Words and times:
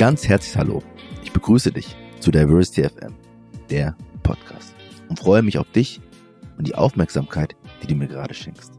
ganz 0.00 0.26
herzliches 0.26 0.56
Hallo. 0.56 0.82
Ich 1.22 1.30
begrüße 1.30 1.72
dich 1.72 1.94
zu 2.20 2.30
Diversity 2.30 2.88
FM, 2.88 3.12
der 3.68 3.94
Podcast, 4.22 4.74
und 5.10 5.18
freue 5.18 5.42
mich 5.42 5.58
auf 5.58 5.70
dich 5.72 6.00
und 6.56 6.66
die 6.66 6.74
Aufmerksamkeit, 6.74 7.54
die 7.82 7.86
du 7.86 7.94
mir 7.94 8.08
gerade 8.08 8.32
schenkst. 8.32 8.72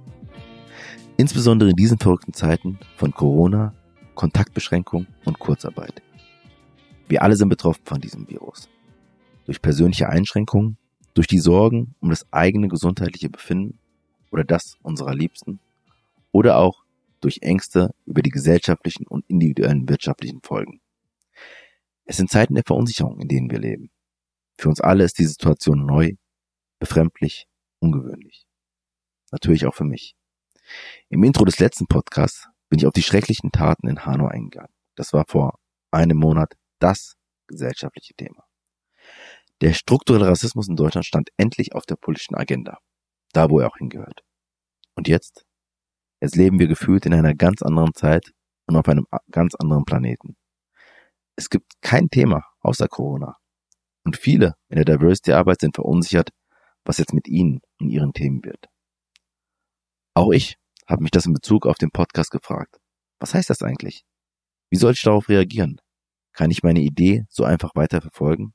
Insbesondere 1.18 1.70
in 1.70 1.76
diesen 1.76 2.00
verrückten 2.00 2.34
Zeiten 2.34 2.80
von 2.96 3.12
Corona, 3.14 3.72
Kontaktbeschränkung 4.16 5.06
und 5.24 5.38
Kurzarbeit. 5.38 6.02
Wir 7.08 7.22
alle 7.22 7.36
sind 7.36 7.50
betroffen 7.50 7.84
von 7.86 8.02
diesem 8.02 8.28
Virus. 8.28 8.68
Durch 9.46 9.62
persönliche 9.62 10.10
Einschränkungen, 10.10 10.78
durch 11.14 11.28
die 11.28 11.38
Sorgen 11.38 11.94
um 12.00 12.10
das 12.10 12.26
eigene 12.34 12.68
gesundheitliche 12.68 13.30
Befinden 13.30 13.78
oder 14.32 14.44
das 14.44 14.76
unserer 14.82 15.14
Liebsten 15.14 15.60
oder 16.32 16.58
auch 16.58 16.84
durch 17.20 17.44
Ängste 17.44 17.94
über 18.08 18.24
die 18.24 18.32
gesellschaftlichen 18.32 19.06
und 19.06 19.24
individuellen 19.28 19.88
wirtschaftlichen 19.88 20.42
Folgen. 20.42 20.81
Es 22.12 22.18
sind 22.18 22.30
Zeiten 22.30 22.56
der 22.56 22.66
Verunsicherung, 22.68 23.22
in 23.22 23.30
denen 23.30 23.50
wir 23.50 23.60
leben. 23.60 23.90
Für 24.60 24.68
uns 24.68 24.82
alle 24.82 25.06
ist 25.06 25.18
die 25.18 25.24
Situation 25.24 25.86
neu, 25.86 26.16
befremdlich, 26.78 27.48
ungewöhnlich. 27.80 28.46
Natürlich 29.32 29.66
auch 29.66 29.74
für 29.74 29.86
mich. 29.86 30.18
Im 31.08 31.24
Intro 31.24 31.46
des 31.46 31.60
letzten 31.60 31.88
Podcasts 31.88 32.50
bin 32.68 32.80
ich 32.80 32.86
auf 32.86 32.92
die 32.92 33.02
schrecklichen 33.02 33.54
Taten 33.54 33.88
in 33.88 34.06
Hanau 34.06 34.28
eingegangen. 34.28 34.74
Das 34.96 35.14
war 35.14 35.24
vor 35.26 35.58
einem 35.90 36.18
Monat 36.18 36.58
das 36.80 37.16
gesellschaftliche 37.48 38.14
Thema. 38.16 38.44
Der 39.62 39.72
strukturelle 39.72 40.28
Rassismus 40.28 40.68
in 40.68 40.76
Deutschland 40.76 41.06
stand 41.06 41.30
endlich 41.38 41.74
auf 41.74 41.86
der 41.86 41.96
politischen 41.96 42.36
Agenda. 42.36 42.80
Da, 43.32 43.50
wo 43.50 43.62
er 43.62 43.70
auch 43.70 43.78
hingehört. 43.78 44.26
Und 44.96 45.08
jetzt? 45.08 45.46
Jetzt 46.20 46.36
leben 46.36 46.60
wir 46.60 46.68
gefühlt 46.68 47.06
in 47.06 47.14
einer 47.14 47.36
ganz 47.36 47.62
anderen 47.62 47.94
Zeit 47.94 48.34
und 48.68 48.76
auf 48.76 48.90
einem 48.90 49.08
ganz 49.32 49.56
anderen 49.56 49.86
Planeten. 49.86 50.36
Es 51.36 51.50
gibt 51.50 51.74
kein 51.82 52.10
Thema 52.10 52.44
außer 52.62 52.88
Corona. 52.88 53.38
Und 54.04 54.18
viele 54.18 54.56
in 54.70 54.76
der 54.76 54.86
Diversity-Arbeit 54.86 55.62
sind 55.62 55.76
verunsichert, 55.76 56.30
was 56.84 56.98
jetzt 56.98 57.14
mit 57.14 57.28
ihnen 57.28 57.62
und 57.80 57.90
ihren 57.90 58.14
Themen 58.14 58.44
wird. 58.44 58.66
Auch 60.14 60.32
ich 60.32 60.58
habe 60.88 61.04
mich 61.04 61.12
das 61.12 61.26
in 61.26 61.34
Bezug 61.34 61.66
auf 61.66 61.78
den 61.78 61.92
Podcast 61.92 62.32
gefragt. 62.32 62.78
Was 63.20 63.34
heißt 63.34 63.50
das 63.50 63.62
eigentlich? 63.62 64.04
Wie 64.70 64.78
soll 64.78 64.94
ich 64.94 65.02
darauf 65.02 65.30
reagieren? 65.30 65.80
Kann 66.34 66.52
ich 66.52 66.64
meine 66.64 66.82
Idee 66.82 67.26
so 67.30 67.44
einfach 67.44 67.76
weiter 67.76 68.02
verfolgen? 68.02 68.54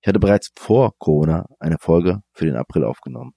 Ich 0.00 0.08
hatte 0.08 0.20
bereits 0.20 0.50
vor 0.56 0.92
Corona 0.98 1.46
eine 1.60 1.78
Folge 1.78 2.22
für 2.32 2.44
den 2.44 2.56
April 2.56 2.84
aufgenommen. 2.84 3.32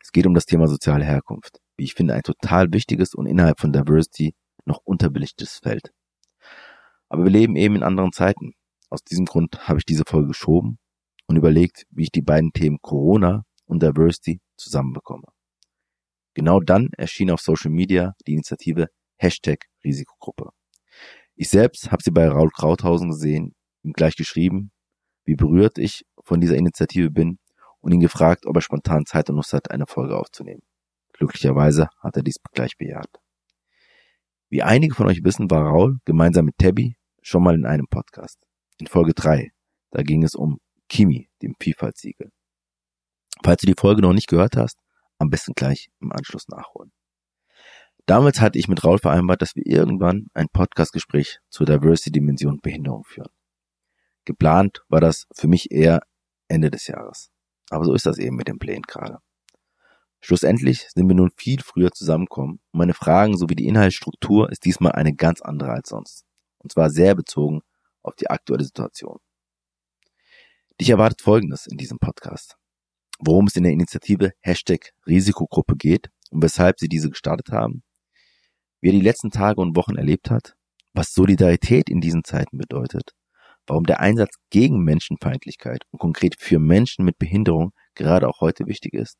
Es 0.00 0.12
geht 0.12 0.26
um 0.26 0.34
das 0.34 0.46
Thema 0.46 0.68
soziale 0.68 1.04
Herkunft, 1.04 1.60
wie 1.76 1.84
ich 1.84 1.94
finde 1.94 2.14
ein 2.14 2.22
total 2.22 2.72
wichtiges 2.72 3.14
und 3.14 3.26
innerhalb 3.26 3.60
von 3.60 3.72
Diversity 3.72 4.34
noch 4.64 4.80
unterbelichtetes 4.84 5.58
Feld. 5.62 5.92
Aber 7.08 7.24
wir 7.24 7.30
leben 7.30 7.56
eben 7.56 7.76
in 7.76 7.82
anderen 7.82 8.12
Zeiten. 8.12 8.52
Aus 8.90 9.02
diesem 9.02 9.24
Grund 9.24 9.68
habe 9.68 9.78
ich 9.78 9.84
diese 9.84 10.04
Folge 10.06 10.28
geschoben 10.28 10.78
und 11.26 11.36
überlegt, 11.36 11.84
wie 11.90 12.04
ich 12.04 12.12
die 12.12 12.22
beiden 12.22 12.52
Themen 12.52 12.78
Corona 12.80 13.44
und 13.66 13.82
Diversity 13.82 14.40
zusammenbekomme. 14.56 15.26
Genau 16.34 16.60
dann 16.60 16.90
erschien 16.96 17.30
auf 17.30 17.40
Social 17.40 17.70
Media 17.70 18.14
die 18.26 18.32
Initiative 18.32 18.88
Hashtag 19.16 19.66
Risikogruppe. 19.84 20.50
Ich 21.34 21.48
selbst 21.50 21.90
habe 21.90 22.02
sie 22.02 22.10
bei 22.10 22.28
Raul 22.28 22.50
Krauthausen 22.50 23.10
gesehen, 23.10 23.54
ihm 23.82 23.92
gleich 23.92 24.16
geschrieben, 24.16 24.70
wie 25.24 25.36
berührt 25.36 25.78
ich 25.78 26.04
von 26.24 26.40
dieser 26.40 26.56
Initiative 26.56 27.10
bin 27.10 27.38
und 27.80 27.92
ihn 27.92 28.00
gefragt, 28.00 28.46
ob 28.46 28.56
er 28.56 28.62
spontan 28.62 29.06
Zeit 29.06 29.30
und 29.30 29.36
Lust 29.36 29.52
hat, 29.52 29.70
eine 29.70 29.86
Folge 29.86 30.16
aufzunehmen. 30.16 30.62
Glücklicherweise 31.12 31.88
hat 32.00 32.16
er 32.16 32.22
dies 32.22 32.36
gleich 32.52 32.76
bejaht. 32.76 33.10
Wie 34.48 34.62
einige 34.62 34.94
von 34.94 35.06
euch 35.06 35.24
wissen, 35.24 35.50
war 35.50 35.66
Raul 35.66 35.98
gemeinsam 36.04 36.46
mit 36.46 36.56
Tabby 36.58 36.96
schon 37.28 37.42
mal 37.42 37.54
in 37.54 37.66
einem 37.66 37.86
Podcast. 37.88 38.38
In 38.78 38.86
Folge 38.86 39.12
3. 39.12 39.50
Da 39.90 40.02
ging 40.02 40.22
es 40.24 40.34
um 40.34 40.58
Kimi, 40.88 41.28
dem 41.42 41.54
Vielfaltsiegel. 41.60 42.30
Falls 43.44 43.60
du 43.60 43.66
die 43.66 43.78
Folge 43.78 44.02
noch 44.02 44.14
nicht 44.14 44.28
gehört 44.28 44.56
hast, 44.56 44.78
am 45.18 45.28
besten 45.28 45.52
gleich 45.54 45.90
im 46.00 46.10
Anschluss 46.12 46.48
nachholen. 46.48 46.92
Damals 48.06 48.40
hatte 48.40 48.58
ich 48.58 48.68
mit 48.68 48.82
Raul 48.84 48.98
vereinbart, 48.98 49.42
dass 49.42 49.54
wir 49.54 49.66
irgendwann 49.66 50.28
ein 50.32 50.48
Podcastgespräch 50.50 51.40
zur 51.50 51.66
Diversity-Dimension 51.66 52.60
Behinderung 52.60 53.04
führen. 53.04 53.30
Geplant 54.24 54.82
war 54.88 55.00
das 55.00 55.26
für 55.34 55.48
mich 55.48 55.70
eher 55.70 56.00
Ende 56.48 56.70
des 56.70 56.86
Jahres. 56.86 57.30
Aber 57.68 57.84
so 57.84 57.92
ist 57.92 58.06
das 58.06 58.18
eben 58.18 58.36
mit 58.36 58.48
dem 58.48 58.58
Plänen 58.58 58.82
gerade. 58.82 59.18
Schlussendlich 60.20 60.88
sind 60.94 61.06
wir 61.06 61.14
nun 61.14 61.30
viel 61.36 61.60
früher 61.60 61.92
zusammengekommen 61.92 62.60
und 62.72 62.78
meine 62.78 62.94
Fragen 62.94 63.36
sowie 63.36 63.54
die 63.54 63.66
Inhaltsstruktur 63.66 64.50
ist 64.50 64.64
diesmal 64.64 64.92
eine 64.92 65.14
ganz 65.14 65.42
andere 65.42 65.72
als 65.72 65.90
sonst. 65.90 66.27
Und 66.58 66.72
zwar 66.72 66.90
sehr 66.90 67.14
bezogen 67.14 67.62
auf 68.02 68.14
die 68.14 68.30
aktuelle 68.30 68.64
Situation. 68.64 69.18
Dich 70.80 70.90
erwartet 70.90 71.22
Folgendes 71.22 71.66
in 71.66 71.76
diesem 71.76 71.98
Podcast. 71.98 72.56
Worum 73.18 73.46
es 73.46 73.56
in 73.56 73.64
der 73.64 73.72
Initiative 73.72 74.32
Hashtag 74.40 74.92
Risikogruppe 75.06 75.76
geht 75.76 76.10
und 76.30 76.42
weshalb 76.42 76.78
sie 76.78 76.88
diese 76.88 77.10
gestartet 77.10 77.48
haben, 77.50 77.82
wie 78.80 78.90
er 78.90 78.92
die 78.92 79.00
letzten 79.00 79.30
Tage 79.30 79.60
und 79.60 79.76
Wochen 79.76 79.96
erlebt 79.96 80.30
hat, 80.30 80.54
was 80.94 81.12
Solidarität 81.12 81.88
in 81.90 82.00
diesen 82.00 82.22
Zeiten 82.22 82.58
bedeutet, 82.58 83.12
warum 83.66 83.84
der 83.84 84.00
Einsatz 84.00 84.36
gegen 84.50 84.84
Menschenfeindlichkeit 84.84 85.82
und 85.90 85.98
konkret 85.98 86.36
für 86.38 86.58
Menschen 86.58 87.04
mit 87.04 87.18
Behinderung 87.18 87.72
gerade 87.94 88.28
auch 88.28 88.40
heute 88.40 88.66
wichtig 88.66 88.94
ist. 88.94 89.16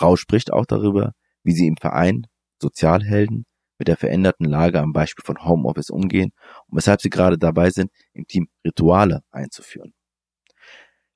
Rau 0.00 0.16
spricht 0.16 0.52
auch 0.52 0.66
darüber, 0.66 1.12
wie 1.42 1.52
sie 1.52 1.66
im 1.66 1.76
Verein 1.76 2.26
Sozialhelden 2.60 3.46
mit 3.78 3.88
der 3.88 3.96
veränderten 3.96 4.44
Lage 4.44 4.80
am 4.80 4.92
Beispiel 4.92 5.24
von 5.24 5.44
Homeoffice 5.44 5.90
umgehen 5.90 6.32
und 6.66 6.76
weshalb 6.76 7.00
sie 7.00 7.10
gerade 7.10 7.38
dabei 7.38 7.70
sind, 7.70 7.90
im 8.12 8.26
Team 8.26 8.48
Rituale 8.64 9.22
einzuführen. 9.30 9.94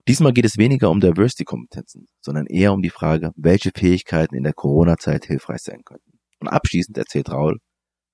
Diesmal 0.09 0.33
geht 0.33 0.45
es 0.45 0.59
weniger 0.59 0.91
um 0.91 1.01
Diversity-Kompetenzen, 1.01 2.07
sondern 2.21 2.47
eher 2.47 2.73
um 2.73 2.83
die 2.83 2.91
Frage, 2.91 3.33
welche 3.37 3.71
Fähigkeiten 3.75 4.35
in 4.35 4.43
der 4.43 4.55
Corona-Zeit 4.55 5.27
hilfreich 5.27 5.61
sein 5.61 5.83
könnten. 5.85 6.19
Und 6.41 6.49
abschließend 6.49 6.97
erzählt 6.97 7.31
Raul, 7.31 7.59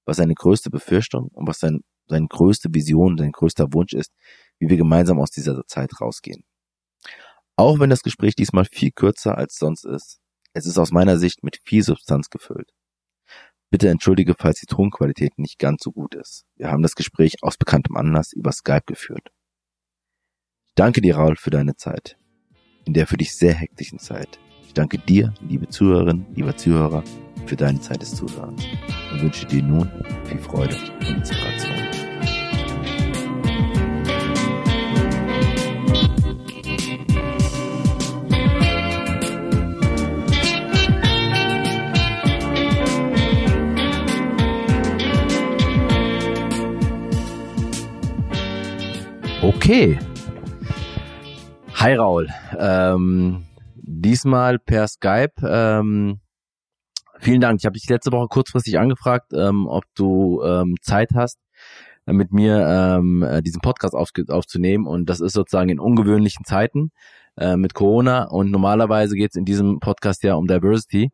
was 0.05 0.19
seine 0.19 0.35
größte 0.35 0.71
Befürchtung 0.71 1.29
und 1.33 1.47
was 1.47 1.59
sein, 1.59 1.81
seine 2.09 2.27
größte 2.27 2.69
Vision, 2.73 3.17
sein 3.17 3.33
größter 3.33 3.73
Wunsch 3.73 3.93
ist, 3.93 4.13
wie 4.59 4.69
wir 4.69 4.77
gemeinsam 4.77 5.21
aus 5.21 5.31
dieser 5.31 5.65
Zeit 5.67 5.91
rausgehen. 6.01 6.45
Auch 7.57 7.79
wenn 7.81 7.89
das 7.89 8.03
Gespräch 8.03 8.35
diesmal 8.35 8.67
viel 8.67 8.91
kürzer 8.91 9.39
als 9.39 9.57
sonst 9.57 9.87
ist, 9.87 10.21
es 10.53 10.67
ist 10.67 10.79
aus 10.79 10.91
meiner 10.91 11.19
Sicht 11.19 11.43
mit 11.43 11.59
viel 11.65 11.83
Substanz 11.83 12.29
gefüllt. 12.31 12.71
Bitte 13.71 13.89
entschuldige, 13.89 14.35
falls 14.39 14.61
die 14.61 14.67
Tonqualität 14.67 15.39
nicht 15.39 15.59
ganz 15.59 15.83
so 15.83 15.91
gut 15.93 16.15
ist. 16.15 16.45
Wir 16.57 16.71
haben 16.71 16.83
das 16.83 16.95
Gespräch 16.95 17.43
aus 17.43 17.57
bekanntem 17.57 17.97
Anlass 17.97 18.33
über 18.33 18.53
Skype 18.53 18.85
geführt. 18.87 19.29
Ich 20.67 20.75
danke 20.75 21.01
dir, 21.01 21.17
Raul, 21.17 21.37
für 21.37 21.51
deine 21.51 21.77
Zeit. 21.77 22.17
In 22.85 22.95
der 22.95 23.07
für 23.07 23.17
dich 23.17 23.37
sehr 23.37 23.55
hektischen 23.55 23.99
Zeit. 23.99 24.39
Ich 24.67 24.75
danke 24.75 24.99
dir, 24.99 25.35
liebe 25.41 25.69
Zuhörerinnen, 25.69 26.27
lieber 26.35 26.57
Zuhörer, 26.57 27.03
für 27.47 27.57
deine 27.57 27.81
Zeit 27.81 28.03
des 28.03 28.15
Zuhörens 28.15 28.65
und 29.13 29.23
wünsche 29.23 29.47
dir 29.47 29.63
nun 29.63 29.91
viel 30.25 30.39
Freude 30.39 30.77
und 31.01 31.09
Inspiration. 31.09 32.06
Okay. 49.67 49.99
Hi 51.75 51.95
Raul. 51.97 52.29
Ähm, 52.57 53.47
diesmal 53.75 54.61
per 54.61 54.87
Skype. 54.87 55.33
Ähm, 55.43 56.21
vielen 57.19 57.41
Dank. 57.41 57.59
Ich 57.59 57.67
habe 57.67 57.73
dich 57.73 57.89
letzte 57.89 58.13
Woche 58.13 58.29
kurzfristig 58.29 58.79
angefragt, 58.79 59.33
ähm, 59.33 59.67
ob 59.67 59.83
du 59.97 60.41
ähm, 60.45 60.77
Zeit 60.83 61.17
hast, 61.17 61.41
äh, 62.07 62.13
mit 62.13 62.33
mir 62.33 62.65
ähm, 62.65 63.25
äh, 63.25 63.43
diesen 63.43 63.61
Podcast 63.61 63.97
auf, 63.97 64.11
aufzunehmen. 64.29 64.87
Und 64.87 65.11
das 65.11 65.19
ist 65.19 65.33
sozusagen 65.33 65.71
in 65.71 65.81
ungewöhnlichen 65.81 66.45
Zeiten 66.45 66.93
äh, 67.37 67.57
mit 67.57 67.75
Corona. 67.75 68.29
Und 68.29 68.53
normalerweise 68.53 69.17
geht 69.17 69.33
es 69.33 69.37
in 69.37 69.45
diesem 69.45 69.81
Podcast 69.81 70.23
ja 70.23 70.37
um 70.37 70.47
Diversity. 70.47 71.11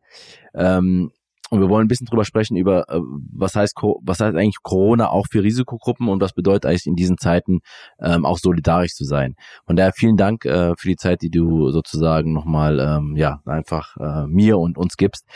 Ähm, 0.53 1.11
und 1.53 1.61
wir 1.61 1.69
wollen 1.69 1.85
ein 1.85 1.87
bisschen 1.87 2.07
drüber 2.07 2.25
sprechen 2.25 2.57
über 2.57 2.89
äh, 2.89 2.99
was 3.31 3.55
heißt 3.55 3.75
was 3.75 4.19
heißt 4.19 4.35
eigentlich 4.35 4.63
Corona 4.63 5.09
auch 5.09 5.27
für 5.29 5.43
Risikogruppen 5.43 6.09
und 6.09 6.19
was 6.19 6.33
bedeutet 6.33 6.65
eigentlich 6.65 6.87
in 6.87 6.95
diesen 6.95 7.19
Zeiten 7.19 7.59
ähm, 7.99 8.25
auch 8.25 8.39
solidarisch 8.39 8.95
zu 8.95 9.03
sein. 9.03 9.35
Von 9.67 9.75
daher 9.75 9.93
vielen 9.93 10.17
Dank 10.17 10.45
äh, 10.45 10.73
für 10.75 10.87
die 10.87 10.95
Zeit, 10.95 11.21
die 11.21 11.29
du 11.29 11.69
sozusagen 11.69 12.33
nochmal 12.33 12.79
ähm, 12.79 13.15
ja 13.15 13.41
einfach 13.45 13.95
äh, 13.97 14.25
mir 14.25 14.57
und 14.57 14.79
uns 14.79 14.97
gibst. 14.97 15.27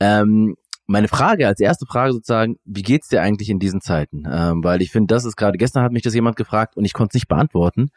Ähm, 0.00 0.54
meine 0.86 1.08
Frage 1.08 1.46
als 1.46 1.60
erste 1.60 1.84
Frage 1.84 2.14
sozusagen, 2.14 2.56
wie 2.64 2.82
geht's 2.82 3.08
dir 3.08 3.20
eigentlich 3.20 3.50
in 3.50 3.58
diesen 3.58 3.82
Zeiten? 3.82 4.24
Ähm, 4.32 4.64
weil 4.64 4.80
ich 4.80 4.90
finde, 4.90 5.14
das 5.14 5.26
ist 5.26 5.36
gerade, 5.36 5.58
gestern 5.58 5.84
hat 5.84 5.92
mich 5.92 6.02
das 6.02 6.14
jemand 6.14 6.36
gefragt 6.36 6.74
und 6.78 6.86
ich 6.86 6.94
konnte 6.94 7.10
es 7.10 7.14
nicht 7.16 7.28
beantworten. 7.28 7.90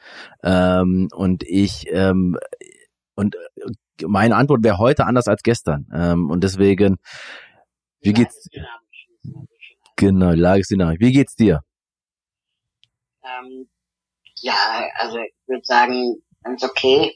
Ähm, 0.44 1.07
und 1.15 1.44
ich, 1.44 1.86
ähm, 1.92 2.38
und 3.15 3.36
äh, 3.36 4.06
meine 4.06 4.36
Antwort 4.36 4.63
wäre 4.63 4.77
heute 4.77 5.06
anders 5.06 5.27
als 5.27 5.44
gestern. 5.44 5.88
Ähm, 5.94 6.30
und 6.30 6.44
deswegen, 6.44 6.98
wie 8.03 8.13
geht's? 8.13 8.50
Genau, 9.95 10.31
Lage 10.31 10.61
ist 10.61 10.71
dynamisch. 10.71 11.00
Wie 11.00 11.11
geht's 11.11 11.35
dir? 11.35 11.61
Ähm, 13.23 13.69
ja, 14.41 14.89
also 14.97 15.17
ich 15.17 15.33
würde 15.47 15.63
sagen, 15.65 16.21
ganz 16.44 16.63
okay. 16.63 17.15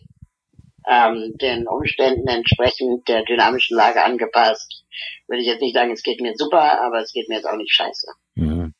Ähm, 0.89 1.34
den 1.42 1.68
Umständen 1.68 2.28
entsprechend 2.28 3.07
der 3.10 3.24
dynamischen 3.25 3.75
Lage 3.75 4.04
angepasst. 4.04 4.86
Würde 5.28 5.42
ich 5.42 5.48
jetzt 5.48 5.62
nicht 5.62 5.75
sagen, 5.75 5.92
es 5.92 6.01
geht 6.01 6.22
mir 6.22 6.34
super, 6.38 6.81
aber 6.81 7.01
es 7.01 7.12
geht 7.12 7.28
mir 7.28 7.36
jetzt 7.36 7.45
auch 7.45 7.57
nicht 7.57 7.74
scheiße. 7.74 8.07
Mhm. 8.36 8.74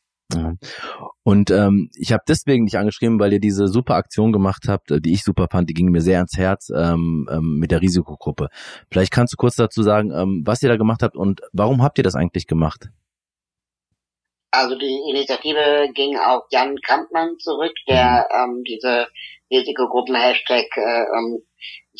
Und 1.22 1.50
ähm, 1.50 1.90
ich 1.94 2.12
habe 2.12 2.22
deswegen 2.28 2.66
dich 2.66 2.76
angeschrieben, 2.76 3.18
weil 3.18 3.32
ihr 3.32 3.40
diese 3.40 3.66
super 3.66 3.94
Aktion 3.94 4.32
gemacht 4.32 4.64
habt, 4.68 4.90
äh, 4.90 5.00
die 5.00 5.12
ich 5.12 5.24
super 5.24 5.48
fand, 5.50 5.70
die 5.70 5.74
ging 5.74 5.90
mir 5.90 6.02
sehr 6.02 6.18
ans 6.18 6.36
Herz 6.36 6.70
ähm, 6.74 7.28
ähm, 7.30 7.58
mit 7.58 7.70
der 7.70 7.80
Risikogruppe. 7.80 8.48
Vielleicht 8.90 9.12
kannst 9.12 9.32
du 9.32 9.36
kurz 9.36 9.56
dazu 9.56 9.82
sagen, 9.82 10.12
ähm, 10.12 10.42
was 10.44 10.62
ihr 10.62 10.68
da 10.68 10.76
gemacht 10.76 11.02
habt 11.02 11.16
und 11.16 11.40
warum 11.52 11.82
habt 11.82 11.98
ihr 11.98 12.04
das 12.04 12.14
eigentlich 12.14 12.46
gemacht? 12.46 12.90
Also 14.50 14.78
die 14.78 15.00
Initiative 15.10 15.88
ging 15.94 16.16
auf 16.18 16.44
Jan 16.50 16.76
Kampmann 16.76 17.36
zurück, 17.38 17.72
der 17.86 18.26
mhm. 18.30 18.56
ähm, 18.56 18.64
diese 18.64 19.06
Risikogruppen-Hashtag 19.50 20.76
äh, 20.76 21.04
ähm, 21.16 21.42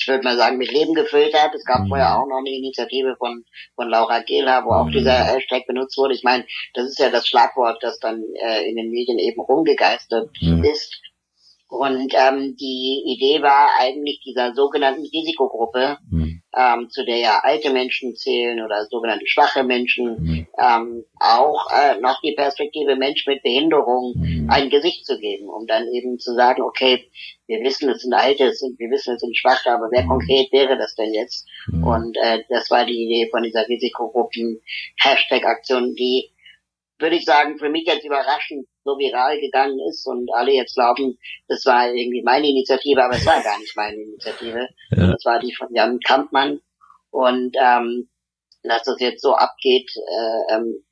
ich 0.01 0.07
würde 0.07 0.25
mal 0.25 0.37
sagen, 0.37 0.59
mit 0.59 0.71
Leben 0.71 0.95
gefüllt 0.95 1.35
hat. 1.35 1.55
Es 1.55 1.65
gab 1.65 1.83
mhm. 1.83 1.89
vorher 1.89 2.17
auch 2.17 2.27
noch 2.27 2.39
eine 2.39 2.51
Initiative 2.51 3.17
von, 3.17 3.45
von 3.75 3.89
Laura 3.89 4.21
Gela, 4.21 4.65
wo 4.65 4.71
auch 4.71 4.87
mhm. 4.87 4.93
dieser 4.93 5.13
Hashtag 5.13 5.67
benutzt 5.67 5.97
wurde. 5.99 6.15
Ich 6.15 6.23
meine, 6.23 6.45
das 6.75 6.87
ist 6.87 6.99
ja 6.99 7.11
das 7.11 7.27
Schlagwort, 7.27 7.83
das 7.83 7.99
dann 7.99 8.23
äh, 8.35 8.69
in 8.69 8.77
den 8.77 8.91
Medien 8.91 9.19
eben 9.19 9.41
rumgegeistert 9.41 10.31
mhm. 10.41 10.65
ist. 10.65 11.01
Und 11.71 12.15
ähm, 12.15 12.57
die 12.57 13.03
Idee 13.05 13.43
war 13.43 13.69
eigentlich 13.79 14.23
dieser 14.25 14.55
sogenannten 14.55 15.05
Risikogruppe, 15.05 15.99
mhm. 16.11 16.41
ähm, 16.57 16.89
zu 16.89 17.05
der 17.05 17.19
ja 17.19 17.41
alte 17.43 17.69
Menschen 17.71 18.17
zählen 18.17 18.65
oder 18.65 18.87
sogenannte 18.87 19.27
schwache 19.27 19.65
Menschen, 19.65 20.17
mhm. 20.19 20.47
ähm, 20.59 21.05
auch 21.21 21.71
äh, 21.71 22.01
noch 22.01 22.23
die 22.23 22.33
Perspektive 22.33 22.97
Mensch 22.97 23.27
mit 23.27 23.43
Behinderung 23.43 24.15
mhm. 24.17 24.49
ein 24.51 24.71
Gesicht 24.71 25.05
zu 25.05 25.19
geben, 25.19 25.51
um 25.51 25.67
dann 25.67 25.87
eben 25.89 26.19
zu 26.19 26.35
sagen, 26.35 26.63
okay, 26.63 27.11
wir 27.47 27.61
wissen, 27.61 27.91
es 27.91 28.01
sind 28.01 28.15
Alte, 28.15 28.47
es 28.47 28.61
sind, 28.61 28.79
wir 28.79 28.89
wissen, 28.89 29.17
es 29.17 29.21
sind 29.21 29.37
Schwache, 29.37 29.71
aber 29.71 29.91
wer 29.91 30.05
mhm. 30.05 30.09
konkret 30.09 30.51
wäre 30.53 30.79
das 30.79 30.95
denn 30.95 31.13
jetzt? 31.13 31.47
Mhm. 31.67 31.87
Und 31.87 32.17
äh, 32.17 32.45
das 32.49 32.71
war 32.71 32.87
die 32.87 33.05
Idee 33.05 33.29
von 33.31 33.43
dieser 33.43 33.69
Risikogruppen-Hashtag-Aktion, 33.69 35.95
die 35.95 36.31
würde 36.99 37.17
ich 37.17 37.25
sagen, 37.25 37.59
für 37.59 37.69
mich 37.69 37.87
jetzt 37.87 38.05
überraschend 38.05 38.67
so 38.89 38.99
viral 38.99 39.39
gegangen 39.41 39.79
ist 39.89 40.07
und 40.07 40.31
alle 40.35 40.53
jetzt 40.53 40.75
glauben, 40.75 41.19
das 41.47 41.65
war 41.67 41.93
irgendwie 41.93 42.23
meine 42.23 42.49
Initiative, 42.49 43.05
aber 43.05 43.17
es 43.17 43.27
war 43.27 43.43
gar 43.43 43.59
nicht 43.59 43.77
meine 43.77 43.97
Initiative. 43.97 44.69
Ja. 44.91 45.13
Das 45.13 45.25
war 45.25 45.39
die 45.39 45.55
von 45.55 45.69
Jan 45.75 46.01
Kampmann. 46.01 46.61
Und 47.11 47.57
ähm, 47.61 48.09
dass 48.63 48.83
das 48.85 49.01
jetzt 49.01 49.23
so 49.23 49.35
abgeht, 49.35 49.91
äh, 49.97 50.55
ähm, 50.55 50.85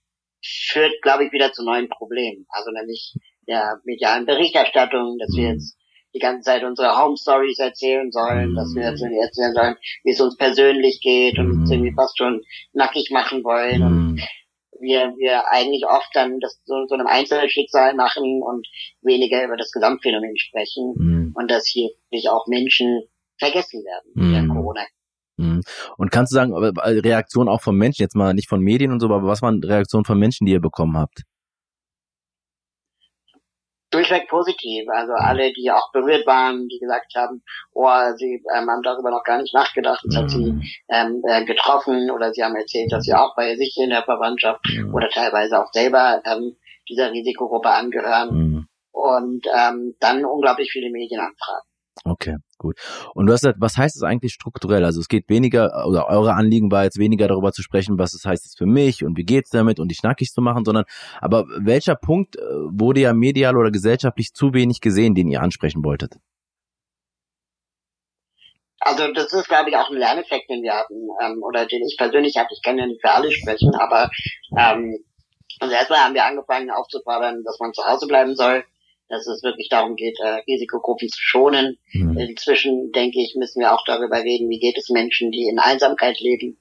führt, 0.43 0.93
glaube 1.03 1.25
ich, 1.25 1.33
wieder 1.33 1.53
zu 1.53 1.65
neuen 1.65 1.89
Problemen. 1.89 2.47
Also 2.49 2.71
nämlich 2.71 3.15
der 3.49 3.81
medialen 3.85 4.27
Berichterstattung, 4.27 5.19
dass 5.19 5.35
wir 5.37 5.49
mhm. 5.49 5.55
jetzt 5.55 5.77
die 6.15 6.21
ganze 6.21 6.43
Zeit 6.43 6.65
unsere 6.65 6.97
Home 6.97 7.17
Stories 7.17 7.59
erzählen 7.59 8.11
sollen, 8.11 8.55
dass 8.55 8.75
wir 8.75 8.85
jetzt 8.85 9.03
erzählen 9.03 9.55
sollen, 9.55 9.77
wie 10.05 10.13
es 10.13 10.21
uns 10.21 10.37
persönlich 10.37 11.01
geht 11.03 11.39
und 11.39 11.51
uns 11.51 11.69
mhm. 11.69 11.75
irgendwie 11.75 11.95
fast 11.95 12.17
schon 12.17 12.43
nackig 12.73 13.11
machen 13.11 13.45
wollen. 13.45 13.83
Und 13.83 14.13
mhm 14.13 14.21
wir, 14.81 15.15
wir 15.17 15.49
eigentlich 15.51 15.85
oft 15.87 16.09
dann 16.15 16.39
das 16.41 16.61
so, 16.65 16.87
so 16.87 16.95
einem 16.95 17.07
Einzelschicksal 17.07 17.95
machen 17.95 18.43
und 18.43 18.67
weniger 19.03 19.45
über 19.45 19.57
das 19.57 19.71
Gesamtphänomen 19.73 20.37
sprechen 20.37 20.95
mhm. 20.97 21.33
und 21.35 21.51
dass 21.51 21.67
hier 21.67 21.91
wirklich 22.11 22.29
auch 22.31 22.47
Menschen 22.47 23.03
vergessen 23.39 23.85
werden 23.85 24.13
mhm. 24.15 24.33
während 24.33 24.51
Corona. 24.51 24.81
Mhm. 25.37 25.63
Und 25.97 26.11
kannst 26.11 26.33
du 26.33 26.37
sagen, 26.37 26.55
Reaktionen 26.55 27.49
auch 27.49 27.61
von 27.61 27.77
Menschen, 27.77 28.03
jetzt 28.03 28.17
mal 28.17 28.35
nicht 28.35 28.49
von 28.49 28.61
Medien 28.61 28.93
und 28.93 29.01
so, 29.01 29.07
aber 29.07 29.27
was 29.27 29.43
waren 29.43 29.63
Reaktionen 29.63 30.05
von 30.05 30.19
Menschen, 30.19 30.47
die 30.47 30.53
ihr 30.53 30.61
bekommen 30.61 30.97
habt? 30.97 31.23
Durchweg 33.97 34.29
positiv. 34.29 34.89
Also 34.89 35.13
alle, 35.15 35.53
die 35.53 35.71
auch 35.71 35.91
berührt 35.93 36.27
waren, 36.27 36.69
die 36.69 36.79
gesagt 36.79 37.15
haben, 37.17 37.43
oh, 37.73 37.89
sie 38.17 38.43
ähm, 38.55 38.69
haben 38.69 38.83
darüber 38.83 39.11
noch 39.11 39.25
gar 39.25 39.41
nicht 39.41 39.55
nachgedacht, 39.55 40.05
das 40.05 40.17
hat 40.17 40.31
sie 40.31 40.53
mhm. 40.53 40.63
ähm, 40.91 41.23
äh, 41.27 41.45
getroffen 41.45 42.11
oder 42.11 42.33
sie 42.33 42.45
haben 42.45 42.57
erzählt, 42.57 42.93
dass 42.93 43.05
sie 43.05 43.15
auch 43.15 43.35
bei 43.35 43.57
sich 43.57 43.77
in 43.79 43.91
der 43.91 44.03
Verwandtschaft 44.03 44.61
mhm. 44.69 44.95
oder 44.95 45.09
teilweise 45.09 45.63
auch 45.63 45.73
selber 45.73 46.23
ähm, 46.25 46.57
dieser 46.89 47.11
Risikogruppe 47.11 47.71
angehören. 47.71 48.35
Mhm. 48.35 48.69
Und 48.93 49.47
ähm, 49.55 49.95
dann 50.01 50.25
unglaublich 50.25 50.71
viele 50.73 50.91
Medienanfragen. 50.91 51.66
Okay, 52.09 52.37
gut. 52.57 52.79
Und 53.15 53.27
gesagt, 53.27 53.57
was 53.59 53.77
heißt 53.77 53.97
es 53.97 54.05
eigentlich 54.05 54.33
strukturell? 54.33 54.85
Also 54.85 55.01
es 55.01 55.09
geht 55.09 55.29
weniger, 55.29 55.87
oder 55.89 56.07
eure 56.07 56.35
Anliegen 56.35 56.71
war 56.71 56.85
jetzt 56.85 56.99
weniger 56.99 57.27
darüber 57.27 57.51
zu 57.51 57.63
sprechen, 57.63 57.99
was 57.99 58.15
es 58.15 58.25
heißt 58.25 58.47
es 58.47 58.55
für 58.57 58.65
mich 58.65 59.05
und 59.05 59.19
wie 59.19 59.25
geht's 59.25 59.51
damit 59.51 59.81
und 59.81 59.89
dich 59.89 60.05
nackig 60.05 60.31
zu 60.31 60.41
machen, 60.41 60.65
sondern 60.65 60.85
aber 61.21 61.47
welcher 61.59 61.97
Punkt 61.97 62.37
äh, 62.37 62.41
wurde 62.41 63.01
ja 63.01 63.13
medial 63.13 63.57
oder 63.57 63.73
gesellschaftlich 63.73 64.33
zu 64.35 64.55
wenig 64.55 64.81
gesehen, 64.81 65.17
den 65.17 65.27
ihr 65.27 65.43
ansprechen 65.43 65.83
wolltet? 65.85 66.15
Also 68.79 69.13
das 69.13 69.33
ist, 69.33 69.49
glaube 69.49 69.71
ich, 69.71 69.77
auch 69.77 69.91
ein 69.91 69.97
Lerneffekt, 69.97 70.49
den 70.49 70.63
wir 70.63 70.75
hatten, 70.75 71.09
ähm, 71.21 71.43
oder 71.43 71.67
den 71.67 71.83
ich 71.83 71.97
persönlich 71.99 72.37
hatte. 72.37 72.55
Ich 72.55 72.63
kann 72.63 72.79
ja 72.79 72.87
nicht 72.87 73.01
für 73.01 73.11
alle 73.11 73.33
sprechen, 73.33 73.75
aber 73.75 74.11
ähm, 74.57 74.97
also 75.59 75.75
erstmal 75.75 76.05
haben 76.05 76.15
wir 76.15 76.25
angefangen 76.25 76.71
aufzufordern, 76.71 77.43
dass 77.43 77.59
man 77.59 77.73
zu 77.73 77.85
Hause 77.85 78.07
bleiben 78.07 78.37
soll 78.37 78.63
dass 79.09 79.27
es 79.27 79.43
wirklich 79.43 79.69
darum 79.69 79.97
geht, 79.97 80.19
äh, 80.21 80.43
Risikogruppen 80.49 81.09
zu 81.09 81.21
schonen. 81.21 81.79
Mhm. 81.93 82.19
Inzwischen, 82.19 82.93
denke 82.93 83.21
ich, 83.21 83.35
müssen 83.37 83.61
wir 83.61 83.73
auch 83.73 83.85
darüber 83.87 84.23
reden, 84.23 84.49
wie 84.49 84.59
geht 84.59 84.79
es 84.79 84.91
Menschen, 84.91 85.31
die 85.31 85.49
in 85.49 85.59
Einsamkeit 85.59 86.21
leben, 86.21 86.59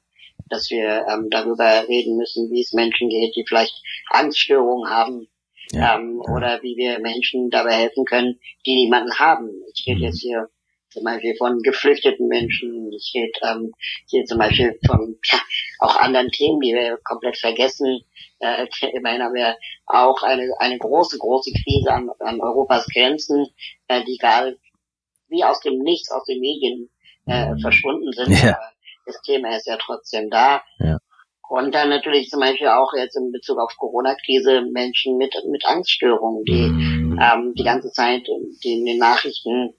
dass 0.49 0.69
wir 0.69 1.05
ähm, 1.09 1.29
darüber 1.29 1.87
reden 1.87 2.17
müssen, 2.17 2.51
wie 2.51 2.61
es 2.61 2.73
Menschen 2.73 3.09
geht, 3.09 3.35
die 3.35 3.45
vielleicht 3.47 3.73
Angststörungen 4.09 4.89
haben. 4.89 5.27
Ja, 5.71 5.97
ähm, 5.97 6.21
ja. 6.23 6.33
Oder 6.33 6.61
wie 6.61 6.75
wir 6.77 6.99
Menschen 6.99 7.49
dabei 7.49 7.73
helfen 7.73 8.05
können, 8.05 8.39
die 8.65 8.75
niemanden 8.75 9.17
haben. 9.17 9.49
Ich 9.73 9.85
rede 9.87 9.99
mhm. 9.99 10.05
jetzt 10.05 10.21
hier 10.21 10.49
zum 10.95 11.03
Beispiel 11.03 11.35
von 11.37 11.59
geflüchteten 11.59 12.27
Menschen. 12.27 12.89
Ich 12.93 13.11
rede 13.13 13.31
ähm, 13.43 13.73
hier 14.07 14.23
zum 14.23 14.37
Beispiel 14.37 14.79
von 14.87 15.17
ja, 15.25 15.39
auch 15.79 15.97
anderen 15.97 16.29
Themen, 16.29 16.61
die 16.61 16.73
wir 16.73 16.97
komplett 17.03 17.37
vergessen. 17.37 17.99
Äh, 18.39 18.67
immerhin 18.93 19.21
haben 19.21 19.33
wir 19.33 19.57
auch 19.87 20.23
eine, 20.23 20.49
eine 20.59 20.77
große, 20.77 21.17
große 21.17 21.51
Krise 21.51 21.91
an, 21.91 22.09
an 22.19 22.39
Europas 22.39 22.87
Grenzen, 22.87 23.45
äh, 23.89 24.03
die 24.05 24.17
gerade 24.17 24.57
wie 25.27 25.43
aus 25.43 25.59
dem 25.59 25.79
Nichts, 25.79 26.11
aus 26.11 26.23
den 26.23 26.39
Medien 26.39 26.89
äh, 27.27 27.49
mhm. 27.49 27.59
verschwunden 27.59 28.11
sind. 28.13 28.41
Ja. 28.41 28.57
Das 29.05 29.21
Thema 29.21 29.55
ist 29.55 29.67
ja 29.67 29.77
trotzdem 29.77 30.29
da. 30.29 30.63
Ja. 30.79 30.97
Und 31.47 31.75
dann 31.75 31.89
natürlich 31.89 32.29
zum 32.29 32.39
Beispiel 32.39 32.69
auch 32.69 32.93
jetzt 32.95 33.17
in 33.17 33.31
Bezug 33.31 33.59
auf 33.59 33.75
Corona-Krise 33.77 34.63
Menschen 34.71 35.17
mit, 35.17 35.35
mit 35.51 35.63
Angststörungen, 35.65 36.43
die 36.45 36.69
mhm. 36.69 37.19
ähm, 37.21 37.53
die 37.55 37.63
ganze 37.63 37.91
Zeit 37.91 38.27
die 38.63 38.73
in 38.73 38.85
den 38.85 38.97
Nachrichten 38.97 39.75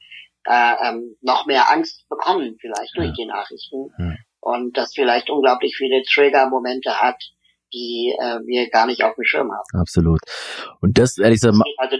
äh, 0.46 0.88
ähm, 0.88 1.16
noch 1.20 1.46
mehr 1.46 1.70
Angst 1.70 2.08
bekommen, 2.08 2.56
vielleicht 2.60 2.96
ja. 2.96 3.02
durch 3.02 3.14
die 3.16 3.26
Nachrichten. 3.26 3.90
Ja. 3.98 4.14
Und 4.40 4.76
das 4.76 4.94
vielleicht 4.94 5.28
unglaublich 5.28 5.76
viele 5.76 6.02
Trigger-Momente 6.02 7.00
hat, 7.00 7.20
die 7.72 8.14
äh, 8.18 8.38
wir 8.46 8.70
gar 8.70 8.86
nicht 8.86 9.02
auf 9.02 9.14
dem 9.16 9.24
Schirm 9.24 9.50
haben. 9.50 9.80
Absolut. 9.80 10.20
Und 10.80 10.98
das, 10.98 11.18
ehrlich 11.18 11.40
gesagt, 11.40 11.56
also 11.78 11.96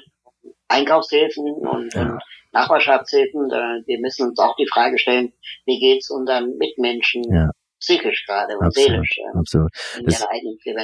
Einkaufshilfen 0.69 1.45
und, 1.45 1.95
ja. 1.95 2.03
und 2.03 2.23
Nachbarschaftshilfen, 2.53 3.41
wir 3.41 4.01
müssen 4.01 4.29
uns 4.29 4.39
auch 4.39 4.57
die 4.57 4.67
Frage 4.67 4.99
stellen, 4.99 5.33
wie 5.67 5.79
geht's 5.79 6.11
unseren 6.11 6.57
Mitmenschen 6.57 7.23
ja. 7.31 7.51
psychisch 7.81 8.25
gerade 8.27 8.57
und 8.57 8.67
absolut, 8.67 8.89
seelisch 8.89 9.19
äh, 9.19 9.39
absolut. 9.39 9.71
Das, 10.05 10.27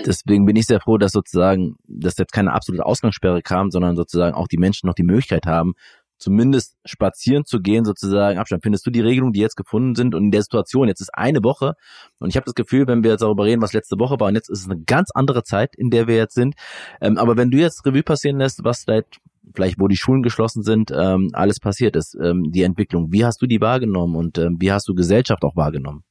deswegen 0.04 0.44
bin 0.44 0.56
ich 0.56 0.66
sehr 0.66 0.80
froh, 0.80 0.98
dass 0.98 1.12
sozusagen, 1.12 1.76
dass 1.84 2.18
jetzt 2.18 2.32
keine 2.32 2.52
absolute 2.52 2.84
Ausgangssperre 2.84 3.42
kam, 3.42 3.70
sondern 3.70 3.96
sozusagen 3.96 4.34
auch 4.34 4.48
die 4.48 4.58
Menschen 4.58 4.86
noch 4.86 4.94
die 4.94 5.04
Möglichkeit 5.04 5.46
haben, 5.46 5.74
zumindest 6.22 6.76
spazieren 6.84 7.44
zu 7.44 7.60
gehen, 7.60 7.84
sozusagen 7.84 8.38
Abstand. 8.38 8.62
Findest 8.62 8.86
du 8.86 8.90
die 8.90 9.00
Regelungen, 9.00 9.32
die 9.32 9.40
jetzt 9.40 9.56
gefunden 9.56 9.94
sind 9.94 10.14
und 10.14 10.24
in 10.24 10.30
der 10.30 10.42
Situation, 10.42 10.88
jetzt 10.88 11.00
ist 11.00 11.14
eine 11.14 11.42
Woche 11.42 11.74
und 12.18 12.30
ich 12.30 12.36
habe 12.36 12.44
das 12.44 12.54
Gefühl, 12.54 12.86
wenn 12.86 13.02
wir 13.02 13.10
jetzt 13.10 13.22
darüber 13.22 13.44
reden, 13.44 13.62
was 13.62 13.72
letzte 13.72 13.98
Woche 13.98 14.18
war 14.20 14.28
und 14.28 14.34
jetzt 14.34 14.48
ist 14.48 14.60
es 14.60 14.70
eine 14.70 14.80
ganz 14.82 15.10
andere 15.14 15.42
Zeit, 15.42 15.74
in 15.76 15.90
der 15.90 16.06
wir 16.06 16.16
jetzt 16.16 16.34
sind. 16.34 16.54
Ähm, 17.00 17.18
aber 17.18 17.36
wenn 17.36 17.50
du 17.50 17.58
jetzt 17.58 17.84
Revue 17.84 18.02
passieren 18.02 18.38
lässt, 18.38 18.64
was 18.64 18.82
seit 18.82 19.06
vielleicht 19.54 19.80
wo 19.80 19.88
die 19.88 19.96
Schulen 19.96 20.22
geschlossen 20.22 20.62
sind, 20.62 20.92
ähm, 20.92 21.30
alles 21.32 21.58
passiert 21.58 21.96
ist, 21.96 22.16
ähm, 22.22 22.52
die 22.52 22.62
Entwicklung, 22.62 23.12
wie 23.12 23.24
hast 23.24 23.42
du 23.42 23.46
die 23.46 23.60
wahrgenommen 23.60 24.14
und 24.16 24.38
ähm, 24.38 24.56
wie 24.60 24.72
hast 24.72 24.88
du 24.88 24.94
Gesellschaft 24.94 25.42
auch 25.42 25.56
wahrgenommen? 25.56 26.04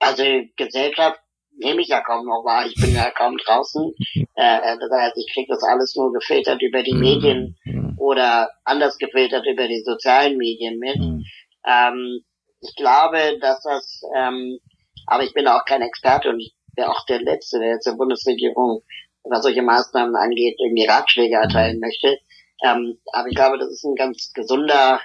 Also 0.00 0.22
Gesellschaft 0.56 1.20
nehme 1.58 1.82
ich 1.82 1.88
ja 1.88 2.00
kaum 2.00 2.26
noch 2.26 2.44
wahr. 2.44 2.66
Ich 2.66 2.74
bin 2.74 2.94
ja 2.94 3.10
kaum 3.10 3.36
draußen. 3.36 3.92
Äh, 4.34 4.76
das 4.78 4.90
heißt, 4.90 5.16
ich 5.16 5.32
kriege 5.32 5.52
das 5.52 5.62
alles 5.62 5.94
nur 5.96 6.12
gefiltert 6.12 6.62
über 6.62 6.82
die 6.82 6.94
mhm. 6.94 7.00
Medien 7.00 7.56
mhm. 7.64 7.96
oder 7.98 8.50
anders 8.64 8.98
gefiltert 8.98 9.46
über 9.46 9.68
die 9.68 9.82
sozialen 9.82 10.36
Medien 10.36 10.78
mit. 10.78 10.98
Mhm. 10.98 11.24
Ähm, 11.66 12.20
ich 12.60 12.74
glaube, 12.76 13.38
dass 13.40 13.62
das, 13.62 14.00
ähm, 14.16 14.58
aber 15.06 15.24
ich 15.24 15.34
bin 15.34 15.46
auch 15.48 15.64
kein 15.64 15.82
Experte 15.82 16.30
und 16.30 16.40
ich 16.40 16.54
wäre 16.76 16.90
auch 16.90 17.04
der 17.06 17.20
Letzte, 17.20 17.58
der 17.58 17.70
jetzt 17.70 17.86
der 17.86 17.92
Bundesregierung, 17.92 18.82
was 19.24 19.42
solche 19.42 19.62
Maßnahmen 19.62 20.14
angeht, 20.14 20.56
irgendwie 20.58 20.86
Ratschläge 20.86 21.36
erteilen 21.36 21.80
möchte. 21.80 22.18
Ähm, 22.64 22.98
aber 23.12 23.28
ich 23.28 23.34
glaube, 23.34 23.58
das 23.58 23.70
ist 23.70 23.84
ein 23.84 23.94
ganz 23.94 24.32
gesunder 24.32 25.00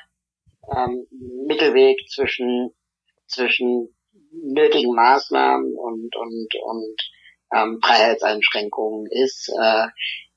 ähm, 0.76 1.08
Mittelweg 1.48 2.00
zwischen 2.10 2.74
zwischen 3.28 3.96
nötigen 4.34 4.94
Maßnahmen 4.96 5.76
und 5.76 6.16
und 6.16 6.48
und 6.64 6.96
ähm, 7.54 7.80
Freiheitseinschränkungen 7.84 9.08
ist. 9.10 9.50
Äh, 9.60 9.88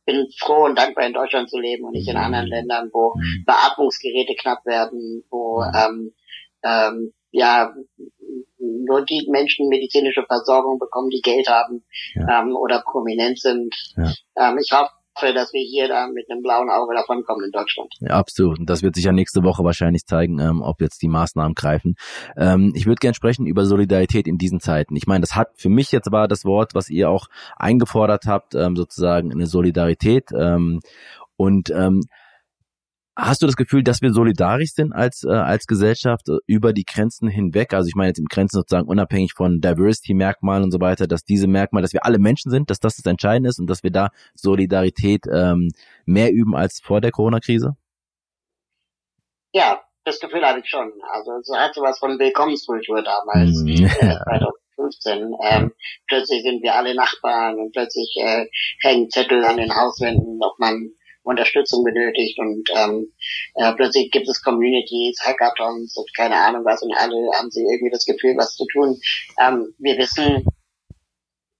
bin 0.06 0.28
froh 0.38 0.64
und 0.64 0.78
dankbar 0.78 1.04
in 1.04 1.12
Deutschland 1.12 1.50
zu 1.50 1.58
leben 1.58 1.84
und 1.84 1.92
nicht 1.92 2.08
in 2.08 2.16
anderen 2.16 2.46
Ländern, 2.46 2.90
wo 2.92 3.14
mhm. 3.16 3.44
Beatmungsgeräte 3.44 4.36
knapp 4.36 4.64
werden, 4.64 5.24
wo 5.30 5.62
ähm, 5.62 6.14
ähm, 6.62 7.12
ja 7.32 7.74
nur 8.58 9.04
die 9.04 9.26
Menschen 9.30 9.68
medizinische 9.68 10.24
Versorgung 10.24 10.78
bekommen, 10.78 11.10
die 11.10 11.20
Geld 11.20 11.48
haben 11.48 11.84
ja. 12.14 12.40
ähm, 12.40 12.56
oder 12.56 12.82
prominent 12.82 13.40
sind. 13.40 13.74
Ja. 13.96 14.12
Ähm, 14.38 14.58
ich 14.58 14.70
hoffe, 14.72 14.90
dass 15.20 15.52
wir 15.52 15.62
hier 15.62 15.88
da 15.88 16.08
mit 16.08 16.30
einem 16.30 16.42
blauen 16.42 16.70
Auge 16.70 16.94
davonkommen 16.94 17.46
in 17.46 17.52
Deutschland. 17.52 17.92
Ja, 18.00 18.10
absolut. 18.10 18.58
Und 18.58 18.70
das 18.70 18.82
wird 18.82 18.94
sich 18.94 19.04
ja 19.04 19.12
nächste 19.12 19.42
Woche 19.42 19.64
wahrscheinlich 19.64 20.06
zeigen, 20.06 20.38
ähm, 20.38 20.62
ob 20.62 20.80
jetzt 20.80 21.02
die 21.02 21.08
Maßnahmen 21.08 21.54
greifen. 21.54 21.96
Ähm, 22.36 22.72
ich 22.74 22.86
würde 22.86 23.00
gerne 23.00 23.14
sprechen 23.14 23.46
über 23.46 23.64
Solidarität 23.64 24.26
in 24.26 24.38
diesen 24.38 24.60
Zeiten. 24.60 24.96
Ich 24.96 25.06
meine, 25.06 25.22
das 25.22 25.34
hat 25.34 25.50
für 25.56 25.68
mich 25.68 25.92
jetzt 25.92 26.12
war 26.12 26.28
das 26.28 26.44
Wort, 26.44 26.74
was 26.74 26.90
ihr 26.90 27.10
auch 27.10 27.26
eingefordert 27.56 28.26
habt, 28.26 28.54
ähm, 28.54 28.76
sozusagen 28.76 29.32
eine 29.32 29.46
Solidarität. 29.46 30.30
Ähm, 30.36 30.80
und 31.36 31.70
ähm, 31.70 32.02
Hast 33.18 33.40
du 33.40 33.46
das 33.46 33.56
Gefühl, 33.56 33.82
dass 33.82 34.02
wir 34.02 34.12
solidarisch 34.12 34.72
sind 34.72 34.92
als, 34.92 35.24
äh, 35.24 35.30
als 35.30 35.66
Gesellschaft 35.66 36.28
äh, 36.28 36.36
über 36.46 36.74
die 36.74 36.84
Grenzen 36.84 37.28
hinweg? 37.28 37.72
Also 37.72 37.88
ich 37.88 37.94
meine 37.94 38.08
jetzt 38.08 38.18
im 38.18 38.26
Grenzen 38.26 38.58
sozusagen 38.58 38.86
unabhängig 38.86 39.32
von 39.32 39.60
Diversity-Merkmalen 39.60 40.64
und 40.64 40.70
so 40.70 40.80
weiter, 40.80 41.06
dass 41.06 41.24
diese 41.24 41.46
Merkmale, 41.46 41.82
dass 41.82 41.94
wir 41.94 42.04
alle 42.04 42.18
Menschen 42.18 42.50
sind, 42.50 42.68
dass 42.68 42.78
das 42.78 42.96
das 42.96 43.06
Entscheidende 43.06 43.48
ist 43.48 43.58
und 43.58 43.70
dass 43.70 43.82
wir 43.82 43.90
da 43.90 44.10
Solidarität 44.34 45.22
ähm, 45.32 45.70
mehr 46.04 46.30
üben 46.30 46.54
als 46.54 46.80
vor 46.84 47.00
der 47.00 47.10
Corona-Krise? 47.10 47.76
Ja, 49.52 49.80
das 50.04 50.20
Gefühl 50.20 50.44
habe 50.44 50.60
ich 50.60 50.68
schon. 50.68 50.92
Also 51.10 51.32
es 51.40 51.50
hat 51.56 51.74
sowas 51.74 51.98
von 51.98 52.18
Willkommenskultur 52.18 53.02
damals, 53.02 53.62
mm, 53.62 53.84
äh, 53.84 53.88
2015. 54.76 55.32
Ähm, 55.42 55.72
plötzlich 56.06 56.42
sind 56.42 56.62
wir 56.62 56.74
alle 56.74 56.94
Nachbarn 56.94 57.58
und 57.58 57.72
plötzlich 57.72 58.14
äh, 58.20 58.44
hängen 58.82 59.08
Zettel 59.08 59.42
an 59.42 59.56
den 59.56 59.74
Hauswänden, 59.74 60.38
ob 60.42 60.58
man 60.58 60.90
Unterstützung 61.26 61.82
benötigt 61.84 62.38
und 62.38 62.68
ähm, 62.76 63.12
äh, 63.54 63.72
plötzlich 63.74 64.10
gibt 64.10 64.28
es 64.28 64.42
Communities, 64.42 65.18
Hackathons 65.24 65.96
und 65.96 66.14
keine 66.16 66.36
Ahnung 66.36 66.64
was 66.64 66.82
und 66.82 66.94
alle 66.96 67.16
haben 67.36 67.50
sie 67.50 67.62
irgendwie 67.62 67.90
das 67.90 68.06
Gefühl, 68.06 68.36
was 68.36 68.54
zu 68.54 68.64
tun. 68.72 68.98
Ähm, 69.40 69.74
wir 69.78 69.98
wissen, 69.98 70.44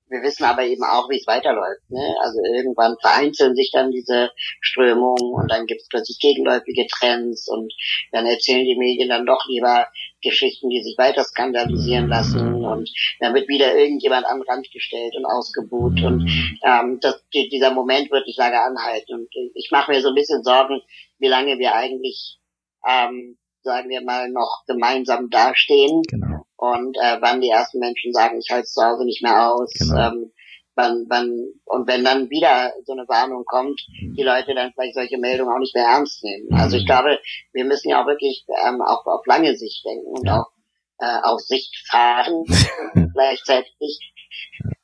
wir 0.09 0.23
wissen 0.23 0.45
aber 0.45 0.63
eben 0.65 0.85
auch, 0.85 1.09
wie 1.11 1.17
es 1.17 1.27
weiterläuft. 1.27 1.91
Ne? 1.91 2.15
Also 2.23 2.39
irgendwann 2.55 2.97
vereinzeln 3.01 3.55
sich 3.55 3.71
dann 3.73 3.91
diese 3.91 4.31
Strömungen 4.61 5.35
und 5.35 5.51
dann 5.51 5.67
gibt 5.67 5.83
es 5.83 5.89
plötzlich 5.89 6.19
gegenläufige 6.21 6.87
Trends 6.87 7.49
und 7.49 7.73
dann 8.13 8.27
erzählen 8.27 8.65
die 8.65 8.77
Medien 8.77 9.09
dann 9.09 9.27
doch 9.27 9.47
lieber 9.49 9.87
Geschichten, 10.23 10.69
die 10.69 10.83
sich 10.83 10.97
weiter 10.99 11.25
skandalisieren 11.25 12.09
lassen 12.09 12.65
und 12.65 12.91
dann 13.21 13.35
wird 13.35 13.49
wieder 13.49 13.77
irgendjemand 13.77 14.27
an 14.27 14.39
den 14.39 14.49
Rand 14.49 14.71
gestellt 14.73 15.15
und 15.17 15.25
ausgebucht 15.25 16.03
und 16.03 16.29
ähm, 16.65 16.99
das, 17.01 17.23
dieser 17.33 17.73
Moment 17.73 18.11
wird 18.11 18.27
nicht 18.27 18.39
lange 18.39 18.61
anhalten 18.61 19.15
und 19.15 19.29
ich 19.55 19.71
mache 19.71 19.93
mir 19.93 20.01
so 20.01 20.09
ein 20.09 20.15
bisschen 20.15 20.43
Sorgen, 20.43 20.81
wie 21.19 21.29
lange 21.29 21.59
wir 21.59 21.75
eigentlich, 21.75 22.39
ähm, 22.87 23.39
sagen 23.63 23.89
wir 23.89 24.03
mal, 24.03 24.31
noch 24.31 24.63
gemeinsam 24.67 25.31
dastehen 25.31 26.03
genau. 26.09 26.36
Und 26.57 26.97
äh, 26.97 27.19
wann 27.21 27.41
die 27.41 27.51
ersten 27.51 27.79
Menschen 27.79 28.13
sagen, 28.13 28.39
ich 28.39 28.51
halte 28.51 28.65
es 28.65 28.73
zu 28.73 28.83
Hause 28.83 29.05
nicht 29.05 29.23
mehr 29.23 29.53
aus. 29.53 29.73
Genau. 29.79 30.09
Ähm, 30.09 30.33
wann, 30.75 31.07
wann, 31.09 31.49
und 31.65 31.89
wenn 31.89 32.05
dann 32.05 32.31
wieder 32.31 32.73
so 32.85 32.93
eine 32.93 33.09
Warnung 33.09 33.45
kommt, 33.45 33.81
die 34.17 34.23
Leute 34.23 34.55
dann 34.55 34.73
vielleicht 34.73 34.95
solche 34.95 35.19
Meldungen 35.19 35.53
auch 35.53 35.59
nicht 35.59 35.75
mehr 35.75 35.87
ernst 35.87 36.23
nehmen. 36.23 36.49
Also 36.53 36.77
ich 36.77 36.85
mhm. 36.85 36.87
glaube, 36.87 37.19
wir 37.53 37.65
müssen 37.65 37.89
ja 37.91 38.03
auch 38.03 38.07
wirklich 38.07 38.45
ähm, 38.67 38.81
auch 38.83 39.05
auf 39.07 39.27
lange 39.27 39.57
Sicht 39.57 39.85
denken 39.85 40.07
und 40.07 40.29
auch 40.29 40.51
äh, 40.99 41.21
auf 41.23 41.41
Sicht 41.41 41.75
fahren 41.91 42.45
gleichzeitig. 43.15 44.13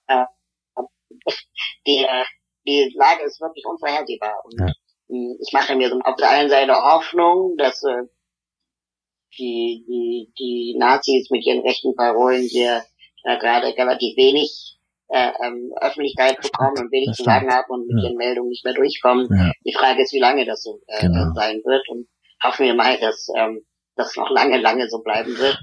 Äh, 0.07 0.25
die, 1.87 2.05
äh, 2.05 2.25
die 2.67 2.93
Lage 2.97 3.23
ist 3.25 3.41
wirklich 3.41 3.64
unvorhersehbar. 3.67 4.35
Und 4.45 4.61
ja. 4.61 4.73
Hm, 5.09 5.37
ich 5.41 5.52
mache 5.52 5.76
mir 5.76 5.91
so 5.91 5.99
auf 6.00 6.17
der 6.17 6.31
einen 6.31 6.49
Seite 6.49 6.75
Hoffnung, 6.75 7.57
dass 7.57 7.83
äh, 7.85 8.05
die, 9.38 9.84
die, 9.86 10.32
die 10.38 10.76
Nazis 10.78 11.30
mit 11.30 11.44
ihren 11.46 11.60
rechten 11.60 11.94
Parolen 11.94 12.42
hier 12.42 12.82
äh, 13.24 13.38
gerade 13.38 13.66
relativ 13.76 14.16
wenig 14.16 14.78
äh, 15.08 15.32
ähm, 15.44 15.72
Öffentlichkeit 15.80 16.40
bekommen 16.40 16.78
und 16.78 16.92
wenig 16.92 17.14
zu 17.14 17.24
sagen 17.24 17.50
haben 17.50 17.68
und 17.68 17.86
mit 17.86 18.02
ja. 18.02 18.08
ihren 18.08 18.16
Meldungen 18.16 18.48
nicht 18.48 18.64
mehr 18.64 18.74
durchkommen. 18.74 19.28
Ja. 19.30 19.52
Die 19.64 19.74
Frage 19.74 20.02
ist, 20.02 20.12
wie 20.12 20.20
lange 20.20 20.44
das 20.46 20.62
so 20.62 20.80
äh, 20.86 21.02
genau. 21.02 21.32
sein 21.34 21.60
wird 21.64 21.86
und 21.88 22.08
hoffen 22.42 22.66
wir 22.66 22.74
mal, 22.74 22.98
dass 22.98 23.28
ähm, 23.36 23.64
das 23.94 24.16
noch 24.16 24.30
lange, 24.30 24.58
lange 24.58 24.88
so 24.88 25.02
bleiben 25.02 25.36
wird. 25.36 25.58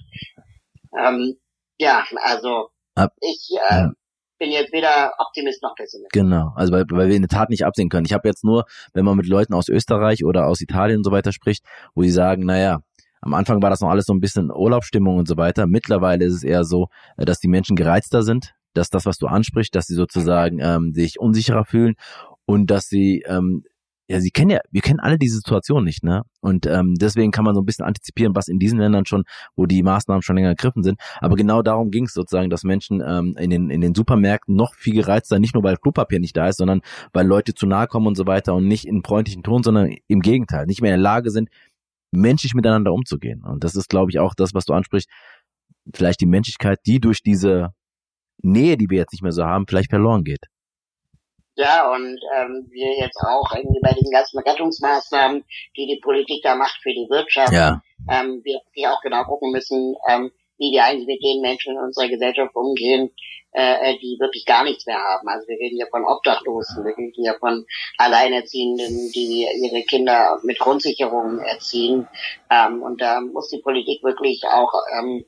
Ähm, 0.98 1.38
ja, 1.78 2.06
also 2.22 2.70
Ab, 2.96 3.14
ich 3.22 3.50
äh, 3.70 3.74
ja. 3.74 3.92
bin 4.38 4.52
jetzt 4.52 4.72
weder 4.72 5.14
Optimist 5.18 5.64
noch 5.64 5.76
Pessimist. 5.76 6.12
Genau, 6.12 6.52
also 6.56 6.74
weil, 6.74 6.86
weil 6.92 7.10
wir 7.10 7.16
in 7.16 7.24
der 7.24 7.30
Tat 7.30 7.50
nicht 7.50 7.66
absehen 7.66 7.90
können. 7.90 8.06
Ich 8.06 8.14
habe 8.14 8.28
jetzt 8.28 8.44
nur, 8.44 8.66
wenn 8.94 9.06
man 9.06 9.18
mit 9.18 9.28
Leuten 9.28 9.54
aus 9.54 9.68
Österreich 9.68 10.24
oder 10.24 10.48
aus 10.48 10.62
Italien 10.62 10.98
und 10.98 11.04
so 11.04 11.12
weiter 11.12 11.32
spricht, 11.32 11.64
wo 11.96 12.04
sie 12.04 12.12
sagen, 12.12 12.46
naja, 12.46 12.82
am 13.22 13.34
Anfang 13.34 13.62
war 13.62 13.70
das 13.70 13.82
noch 13.82 13.90
alles 13.90 14.06
so 14.06 14.14
ein 14.14 14.20
bisschen 14.20 14.52
Urlaubsstimmung 14.52 15.18
und 15.18 15.28
so 15.28 15.38
weiter. 15.38 15.68
Mittlerweile 15.68 16.26
ist 16.26 16.34
es 16.34 16.44
eher 16.44 16.64
so, 16.64 16.88
äh, 17.18 17.26
dass 17.26 17.40
die 17.40 17.48
Menschen 17.48 17.76
gereizter 17.76 18.24
sind, 18.24 18.54
dass 18.74 18.90
das, 18.90 19.06
was 19.06 19.18
du 19.18 19.28
ansprichst, 19.28 19.76
dass 19.76 19.88
sie 19.88 19.96
sozusagen 19.96 20.60
ähm, 20.60 20.94
sich 20.94 21.20
unsicherer 21.20 21.66
fühlen 21.66 21.96
und 22.46 22.72
dass 22.72 22.86
sie 22.86 23.24
ähm, 23.28 23.64
ja, 24.10 24.20
sie 24.20 24.32
kennen 24.32 24.50
ja, 24.50 24.60
wir 24.72 24.82
kennen 24.82 25.00
alle 25.00 25.20
diese 25.20 25.36
Situation 25.36 25.84
nicht, 25.84 26.04
ne? 26.04 26.24
Und 26.42 26.66
ähm, 26.66 26.96
deswegen 27.00 27.32
kann 27.32 27.46
man 27.46 27.54
so 27.54 27.62
ein 27.62 27.66
bisschen 27.66 27.86
antizipieren, 27.86 28.36
was 28.36 28.48
in 28.48 28.58
diesen 28.58 28.80
Ländern 28.80 29.06
schon, 29.06 29.24
wo 29.56 29.68
die 29.68 29.84
Maßnahmen 29.84 30.24
schon 30.24 30.36
länger 30.36 30.50
ergriffen 30.50 30.82
sind. 30.82 31.00
Aber 31.20 31.36
genau 31.36 31.62
darum 31.62 31.92
ging 31.92 32.06
es 32.06 32.14
sozusagen, 32.14 32.50
dass 32.50 32.64
Menschen 32.64 33.04
ähm, 33.06 33.36
in 33.38 33.52
den 33.52 33.70
in 33.70 33.82
den 33.82 33.94
Supermärkten 33.94 34.56
noch 34.56 34.74
viel 34.74 34.96
gereizter, 34.96 35.38
nicht 35.38 35.54
nur 35.54 35.64
weil 35.64 35.78
Klopapier 35.78 36.20
nicht 36.20 36.36
da 36.36 36.48
ist, 36.48 36.58
sondern 36.58 36.82
weil 37.14 37.28
Leute 37.28 37.54
zu 37.54 37.68
nahe 37.68 37.86
kommen 37.86 38.08
und 38.08 38.16
so 38.16 38.26
weiter 38.26 38.56
und 38.56 38.68
nicht 38.68 38.86
in 38.86 39.04
freundlichen 39.04 39.44
Ton, 39.44 39.62
sondern 39.62 39.96
im 40.08 40.22
Gegenteil, 40.22 40.66
nicht 40.66 40.82
mehr 40.82 40.96
in 40.96 41.00
der 41.00 41.04
Lage 41.04 41.30
sind, 41.30 41.50
menschlich 42.12 42.54
miteinander 42.54 42.92
umzugehen. 42.94 43.44
Und 43.44 43.64
das 43.64 43.76
ist, 43.76 43.90
glaube 43.90 44.12
ich, 44.12 44.20
auch 44.20 44.34
das, 44.36 44.54
was 44.54 44.66
du 44.66 44.74
ansprichst, 44.74 45.10
vielleicht 45.94 46.22
die 46.22 46.26
Menschlichkeit, 46.26 46.80
die 46.86 47.00
durch 47.00 47.22
diese 47.22 47.70
Nähe, 48.42 48.78
die 48.78 48.90
wir 48.90 49.00
jetzt 49.00 49.12
nicht 49.12 49.24
mehr 49.24 49.32
so 49.32 49.44
haben, 49.44 49.66
vielleicht 49.68 49.90
verloren 49.90 50.24
geht. 50.24 50.46
Ja, 51.56 51.92
und 51.92 52.18
ähm, 52.38 52.68
wir 52.72 52.98
jetzt 53.00 53.20
auch 53.20 53.54
irgendwie 53.54 53.82
bei 53.82 53.92
den 53.92 54.10
ganzen 54.12 54.40
Rettungsmaßnahmen, 54.40 55.44
die 55.76 55.88
die 55.88 56.00
Politik 56.02 56.42
da 56.42 56.56
macht 56.56 56.80
für 56.82 56.92
die 56.92 57.08
Wirtschaft, 57.10 57.52
ja. 57.52 57.82
ähm, 58.10 58.40
wir, 58.46 58.62
wir 58.74 58.94
auch 58.94 59.02
genau 59.02 59.26
gucken 59.26 59.52
müssen, 59.52 59.94
ähm, 60.08 60.32
wie 60.60 60.72
wir 60.72 60.84
eigentlich 60.84 61.08
mit 61.08 61.24
den 61.24 61.42
Menschen 61.42 61.74
in 61.74 61.82
unserer 61.82 62.08
Gesellschaft 62.08 62.56
umgehen, 62.56 63.12
äh, 63.52 63.98
die 63.98 64.18
wirklich 64.20 64.46
gar 64.46 64.64
nichts 64.64 64.86
mehr 64.86 65.00
haben. 65.00 65.28
Also 65.28 65.48
wir 65.48 65.58
reden 65.58 65.78
hier 65.78 65.88
von 65.90 66.06
Obdachlosen, 66.06 66.86
wir 66.86 66.96
reden 66.96 67.14
hier 67.16 67.36
von 67.40 67.66
Alleinerziehenden, 67.98 69.12
die 69.14 69.48
ihre 69.64 69.84
Kinder 69.84 70.40
mit 70.44 70.60
Grundsicherungen 70.60 71.40
erziehen. 71.40 72.08
Ähm, 72.52 72.84
und 72.84 73.02
da 73.02 73.22
muss 73.22 73.50
die 73.50 73.62
Politik 73.62 74.04
wirklich 74.04 74.44
auch 74.46 74.72
ähm, 74.98 75.26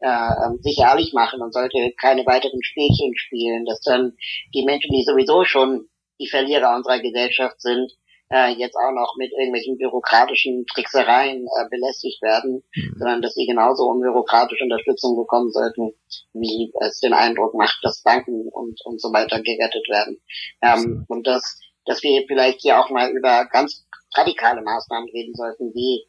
äh, 0.00 0.08
ähm, 0.08 0.58
sich 0.62 0.78
ehrlich 0.78 1.12
machen 1.12 1.40
und 1.40 1.52
sollte 1.52 1.92
keine 2.00 2.24
weiteren 2.26 2.62
Spielchen 2.62 3.16
spielen, 3.16 3.64
dass 3.64 3.80
dann 3.80 4.16
die 4.54 4.64
Menschen, 4.64 4.92
die 4.92 5.02
sowieso 5.02 5.44
schon 5.44 5.88
die 6.20 6.28
Verlierer 6.28 6.76
unserer 6.76 7.00
Gesellschaft 7.00 7.60
sind, 7.60 7.92
äh, 8.34 8.50
jetzt 8.58 8.74
auch 8.74 8.90
noch 8.90 9.14
mit 9.16 9.30
irgendwelchen 9.32 9.78
bürokratischen 9.78 10.66
Tricksereien 10.66 11.46
äh, 11.46 11.68
belästigt 11.70 12.20
werden, 12.20 12.64
mhm. 12.74 12.94
sondern 12.98 13.22
dass 13.22 13.34
sie 13.34 13.46
genauso 13.46 13.84
um 13.84 14.00
bürokratische 14.00 14.64
Unterstützung 14.64 15.16
bekommen 15.16 15.52
sollten, 15.52 15.92
wie 16.32 16.72
es 16.80 16.98
den 16.98 17.14
Eindruck 17.14 17.54
macht, 17.54 17.78
dass 17.82 18.02
Banken 18.02 18.48
und, 18.48 18.80
und 18.84 19.00
so 19.00 19.12
weiter 19.12 19.40
gerettet 19.40 19.86
werden. 19.88 20.20
Ähm, 20.62 21.04
und 21.08 21.26
dass, 21.28 21.60
dass 21.84 22.02
wir 22.02 22.24
vielleicht 22.26 22.60
hier 22.60 22.80
auch 22.80 22.90
mal 22.90 23.10
über 23.10 23.46
ganz 23.46 23.86
radikale 24.16 24.62
Maßnahmen 24.62 25.08
reden 25.10 25.34
sollten, 25.34 25.72
wie 25.74 26.04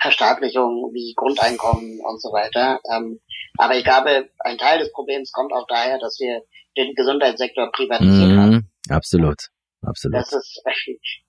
Verstaatlichung 0.00 0.90
wie 0.92 1.12
Grundeinkommen 1.14 2.00
und 2.00 2.20
so 2.20 2.30
weiter. 2.30 2.80
Ähm, 2.90 3.20
aber 3.58 3.76
ich 3.76 3.84
glaube, 3.84 4.30
ein 4.40 4.58
Teil 4.58 4.78
des 4.78 4.90
Problems 4.92 5.30
kommt 5.32 5.52
auch 5.52 5.66
daher, 5.68 5.98
dass 5.98 6.18
wir 6.18 6.42
den 6.76 6.94
Gesundheitssektor 6.94 7.70
privatisiert 7.70 8.32
mm, 8.32 8.38
haben. 8.38 8.70
Absolut, 8.88 9.50
absolut. 9.82 10.16
Das 10.16 10.32
ist, 10.32 10.62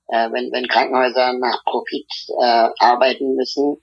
äh, 0.07 0.29
wenn, 0.31 0.51
wenn 0.51 0.67
Krankenhäuser 0.67 1.33
nach 1.39 1.63
Profit 1.65 2.07
äh, 2.41 2.69
arbeiten 2.79 3.35
müssen, 3.35 3.77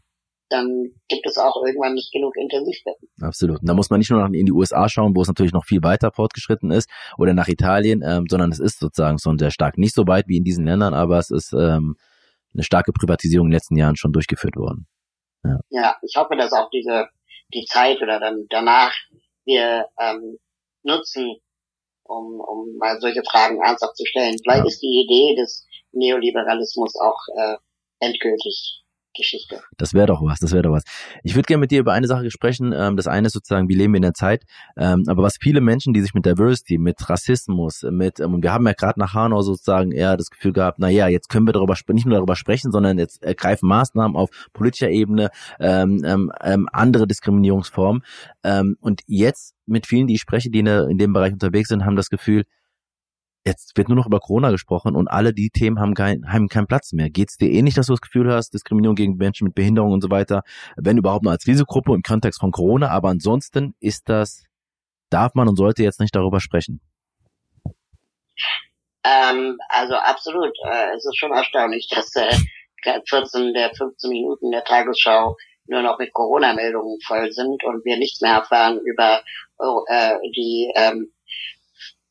dann 0.50 0.90
gibt 1.08 1.26
es 1.26 1.38
auch 1.38 1.62
irgendwann 1.64 1.94
nicht 1.94 2.12
genug 2.12 2.36
Intensivbetten. 2.36 3.08
Absolut. 3.20 3.60
Und 3.60 3.68
da 3.68 3.74
muss 3.74 3.88
man 3.88 3.98
nicht 3.98 4.10
nur 4.10 4.20
nach 4.20 4.32
in 4.32 4.46
die 4.46 4.52
USA 4.52 4.88
schauen, 4.88 5.14
wo 5.14 5.22
es 5.22 5.28
natürlich 5.28 5.52
noch 5.52 5.64
viel 5.64 5.82
weiter 5.82 6.10
fortgeschritten 6.10 6.72
ist, 6.72 6.90
oder 7.18 7.34
nach 7.34 7.48
Italien, 7.48 8.02
ähm, 8.04 8.26
sondern 8.28 8.50
es 8.50 8.58
ist 8.58 8.80
sozusagen 8.80 9.18
schon 9.18 9.38
sehr 9.38 9.52
stark. 9.52 9.78
Nicht 9.78 9.94
so 9.94 10.06
weit 10.06 10.26
wie 10.26 10.36
in 10.36 10.44
diesen 10.44 10.66
Ländern, 10.66 10.92
aber 10.92 11.18
es 11.18 11.30
ist 11.30 11.52
ähm, 11.52 11.96
eine 12.52 12.64
starke 12.64 12.92
Privatisierung 12.92 13.46
in 13.46 13.50
den 13.50 13.56
letzten 13.56 13.76
Jahren 13.76 13.96
schon 13.96 14.12
durchgeführt 14.12 14.56
worden. 14.56 14.88
Ja, 15.44 15.60
ja 15.70 15.96
ich 16.02 16.16
hoffe, 16.16 16.36
dass 16.36 16.52
auch 16.52 16.68
diese 16.70 17.06
die 17.54 17.64
Zeit 17.64 18.00
oder 18.02 18.20
dann 18.20 18.46
danach 18.48 18.92
wir 19.44 19.86
ähm, 20.00 20.38
nutzen, 20.82 21.36
um, 22.04 22.40
um 22.40 22.76
mal 22.78 23.00
solche 23.00 23.22
Fragen 23.28 23.60
ernsthaft 23.60 23.96
zu 23.96 24.04
stellen. 24.06 24.36
Vielleicht 24.42 24.64
ja. 24.64 24.66
ist 24.66 24.80
die 24.80 25.06
Idee 25.06 25.40
des 25.40 25.66
Neoliberalismus 25.92 26.94
auch 26.96 27.18
äh, 27.36 27.56
endgültig 28.00 28.80
Geschichte. 29.14 29.60
Das 29.76 29.94
wäre 29.94 30.06
doch 30.06 30.22
was, 30.22 30.38
das 30.38 30.52
wäre 30.52 30.62
doch 30.62 30.72
was. 30.72 30.84
Ich 31.22 31.34
würde 31.34 31.46
gerne 31.46 31.60
mit 31.60 31.70
dir 31.70 31.80
über 31.80 31.92
eine 31.92 32.06
Sache 32.06 32.30
sprechen. 32.30 32.72
Ähm, 32.72 32.96
das 32.96 33.06
eine 33.06 33.26
ist 33.26 33.32
sozusagen, 33.32 33.68
wie 33.68 33.74
leben 33.74 33.92
wir 33.92 33.98
in 33.98 34.02
der 34.02 34.14
Zeit. 34.14 34.44
Ähm, 34.76 35.04
aber 35.08 35.22
was 35.22 35.36
viele 35.40 35.60
Menschen, 35.60 35.92
die 35.92 36.00
sich 36.00 36.14
mit 36.14 36.26
Diversity, 36.26 36.78
mit 36.78 37.08
Rassismus, 37.08 37.82
mit, 37.90 38.20
ähm, 38.20 38.42
wir 38.42 38.52
haben 38.52 38.66
ja 38.66 38.72
gerade 38.72 39.00
nach 39.00 39.14
Hanau 39.14 39.42
sozusagen 39.42 39.92
eher 39.92 40.16
das 40.16 40.30
Gefühl 40.30 40.52
gehabt, 40.52 40.78
na 40.78 40.88
ja, 40.88 41.08
jetzt 41.08 41.28
können 41.28 41.46
wir 41.46 41.52
darüber 41.52 41.74
nicht 41.88 42.06
nur 42.06 42.16
darüber 42.16 42.36
sprechen, 42.36 42.70
sondern 42.72 42.98
jetzt 42.98 43.22
ergreifen 43.22 43.68
Maßnahmen 43.68 44.16
auf 44.16 44.30
politischer 44.52 44.90
Ebene, 44.90 45.30
ähm, 45.58 46.02
ähm, 46.04 46.32
ähm 46.42 46.68
andere 46.72 47.06
Diskriminierungsformen. 47.06 48.02
Ähm, 48.44 48.76
und 48.80 49.02
jetzt 49.06 49.54
mit 49.66 49.86
vielen, 49.86 50.06
die 50.06 50.14
ich 50.14 50.20
spreche, 50.20 50.50
die 50.50 50.60
in, 50.60 50.66
in 50.66 50.98
dem 50.98 51.12
Bereich 51.12 51.32
unterwegs 51.32 51.68
sind, 51.68 51.84
haben 51.84 51.96
das 51.96 52.10
Gefühl, 52.10 52.44
jetzt 53.44 53.76
wird 53.76 53.88
nur 53.88 53.96
noch 53.96 54.06
über 54.06 54.20
Corona 54.20 54.50
gesprochen 54.50 54.94
und 54.94 55.08
alle 55.08 55.32
die 55.32 55.50
Themen 55.50 55.80
haben, 55.80 55.94
kein, 55.94 56.30
haben 56.30 56.48
keinen 56.48 56.66
Platz 56.66 56.92
mehr. 56.92 57.10
Geht 57.10 57.30
es 57.30 57.36
dir 57.36 57.50
ähnlich, 57.50 57.74
dass 57.74 57.86
du 57.86 57.92
das 57.92 58.00
Gefühl 58.00 58.32
hast, 58.32 58.52
Diskriminierung 58.52 58.96
gegen 58.96 59.16
Menschen 59.16 59.46
mit 59.46 59.54
Behinderung 59.54 59.92
und 59.92 60.02
so 60.02 60.10
weiter, 60.10 60.42
wenn 60.76 60.98
überhaupt 60.98 61.24
nur 61.24 61.32
als 61.32 61.46
Risikogruppe 61.46 61.94
im 61.94 62.02
Kontext 62.02 62.40
von 62.40 62.52
Corona, 62.52 62.88
aber 62.90 63.08
ansonsten 63.08 63.74
ist 63.80 64.08
das, 64.08 64.44
darf 65.10 65.34
man 65.34 65.48
und 65.48 65.56
sollte 65.56 65.82
jetzt 65.82 66.00
nicht 66.00 66.14
darüber 66.14 66.40
sprechen? 66.40 66.80
Ähm, 69.04 69.58
also 69.68 69.94
absolut. 69.94 70.52
Äh, 70.64 70.96
es 70.96 71.06
ist 71.06 71.18
schon 71.18 71.32
erstaunlich, 71.32 71.88
dass 71.88 72.14
äh, 72.16 73.00
14 73.08 73.54
der 73.54 73.74
15 73.74 74.10
Minuten 74.10 74.50
der 74.50 74.64
Tagesschau 74.64 75.36
nur 75.66 75.82
noch 75.82 75.98
mit 75.98 76.12
Corona-Meldungen 76.12 76.98
voll 77.06 77.30
sind 77.32 77.62
und 77.64 77.84
wir 77.84 77.96
nichts 77.96 78.20
mehr 78.20 78.34
erfahren 78.34 78.80
über 78.84 79.22
äh, 79.88 80.16
die 80.34 80.72
ähm, 80.74 81.12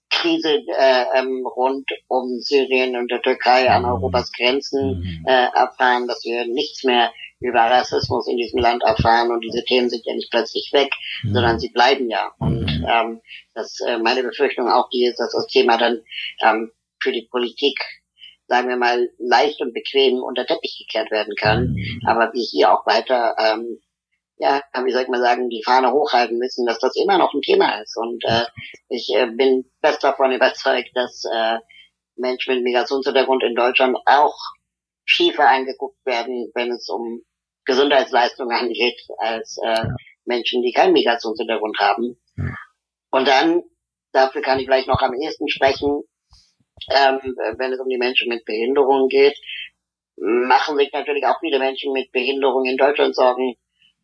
Krise 0.09 0.63
äh, 0.67 1.05
ähm, 1.15 1.45
rund 1.45 1.89
um 2.07 2.39
Syrien 2.39 2.95
und 2.95 3.09
der 3.11 3.21
Türkei 3.21 3.69
an 3.69 3.83
mhm. 3.83 3.89
Europas 3.89 4.31
Grenzen 4.31 4.99
mhm. 4.99 5.25
äh, 5.25 5.47
erfahren, 5.53 6.07
dass 6.07 6.23
wir 6.23 6.45
nichts 6.45 6.83
mehr 6.83 7.11
über 7.39 7.59
Rassismus 7.59 8.27
in 8.27 8.37
diesem 8.37 8.59
Land 8.59 8.83
erfahren 8.83 9.31
und 9.31 9.41
diese 9.43 9.63
Themen 9.63 9.89
sind 9.89 10.05
ja 10.05 10.13
nicht 10.13 10.29
plötzlich 10.29 10.69
weg, 10.73 10.91
mhm. 11.23 11.33
sondern 11.33 11.59
sie 11.59 11.69
bleiben 11.69 12.09
ja. 12.09 12.31
Und 12.39 12.83
ähm, 12.91 13.21
das 13.53 13.79
äh, 13.81 13.97
meine 13.97 14.23
Befürchtung 14.23 14.69
auch 14.69 14.89
die 14.89 15.05
ist, 15.05 15.19
dass 15.19 15.31
das 15.31 15.47
Thema 15.47 15.77
dann 15.77 16.01
ähm, 16.43 16.71
für 17.01 17.11
die 17.11 17.27
Politik 17.29 17.77
sagen 18.49 18.67
wir 18.67 18.77
mal, 18.77 19.11
leicht 19.19 19.61
und 19.61 19.75
bequem 19.75 20.23
unter 20.23 20.43
Teppich 20.43 20.83
gekehrt 20.83 21.11
werden 21.11 21.35
kann, 21.35 21.77
aber 22.07 22.33
wir 22.33 22.41
hier 22.41 22.73
auch 22.73 22.83
weiter 22.87 23.35
ähm, 23.37 23.79
ja, 24.39 24.63
wie 24.85 24.91
soll 24.91 25.03
ich 25.03 25.09
mal 25.09 25.21
sagen, 25.21 25.49
die 25.49 25.63
Fahne 25.63 25.91
hochhalten 25.91 26.37
müssen, 26.37 26.65
dass 26.65 26.79
das 26.79 26.95
immer 26.95 27.17
noch 27.17 27.33
ein 27.33 27.41
Thema 27.41 27.81
ist. 27.81 27.97
Und 27.97 28.23
äh, 28.25 28.45
ich 28.87 29.09
äh, 29.13 29.27
bin 29.27 29.69
fest 29.81 30.03
davon 30.03 30.31
überzeugt, 30.31 30.91
dass 30.95 31.25
äh, 31.25 31.57
Menschen 32.15 32.55
mit 32.55 32.63
Migrationshintergrund 32.63 33.43
in 33.43 33.55
Deutschland 33.55 33.97
auch 34.05 34.37
schiefer 35.03 35.49
angeguckt 35.49 36.05
werden, 36.05 36.51
wenn 36.55 36.71
es 36.71 36.87
um 36.87 37.21
Gesundheitsleistungen 37.65 38.57
angeht, 38.57 38.99
als 39.17 39.57
äh, 39.61 39.83
Menschen, 40.23 40.61
die 40.61 40.71
keinen 40.71 40.93
Migrationshintergrund 40.93 41.77
haben. 41.79 42.17
Und 43.11 43.27
dann, 43.27 43.63
dafür 44.13 44.41
kann 44.41 44.59
ich 44.59 44.65
vielleicht 44.65 44.87
noch 44.87 45.01
am 45.01 45.13
ehesten 45.13 45.49
sprechen, 45.49 46.03
ähm, 46.91 47.19
wenn 47.57 47.73
es 47.73 47.79
um 47.79 47.89
die 47.89 47.97
Menschen 47.97 48.29
mit 48.29 48.45
Behinderungen 48.45 49.09
geht, 49.09 49.37
machen 50.15 50.77
sich 50.77 50.93
natürlich 50.93 51.25
auch 51.25 51.39
viele 51.41 51.59
Menschen 51.59 51.91
mit 51.91 52.11
Behinderung 52.13 52.65
in 52.65 52.77
Deutschland 52.77 53.15
Sorgen, 53.15 53.55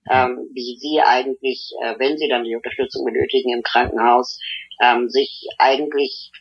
ähm, 0.09 0.50
wie 0.53 0.77
sie 0.77 1.01
eigentlich, 1.01 1.71
äh, 1.81 1.95
wenn 1.97 2.17
sie 2.17 2.27
dann 2.27 2.43
die 2.43 2.55
Unterstützung 2.55 3.05
benötigen 3.05 3.53
im 3.53 3.63
Krankenhaus, 3.63 4.39
ähm, 4.81 5.09
sich 5.09 5.47
eigentlich 5.57 6.31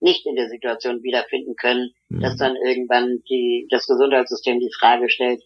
nicht 0.00 0.26
in 0.26 0.36
der 0.36 0.48
Situation 0.48 1.02
wiederfinden 1.02 1.56
können, 1.56 1.94
mhm. 2.08 2.20
dass 2.20 2.36
dann 2.36 2.56
irgendwann 2.56 3.22
die, 3.28 3.66
das 3.70 3.86
Gesundheitssystem 3.86 4.60
die 4.60 4.72
Frage 4.78 5.08
stellt, 5.08 5.42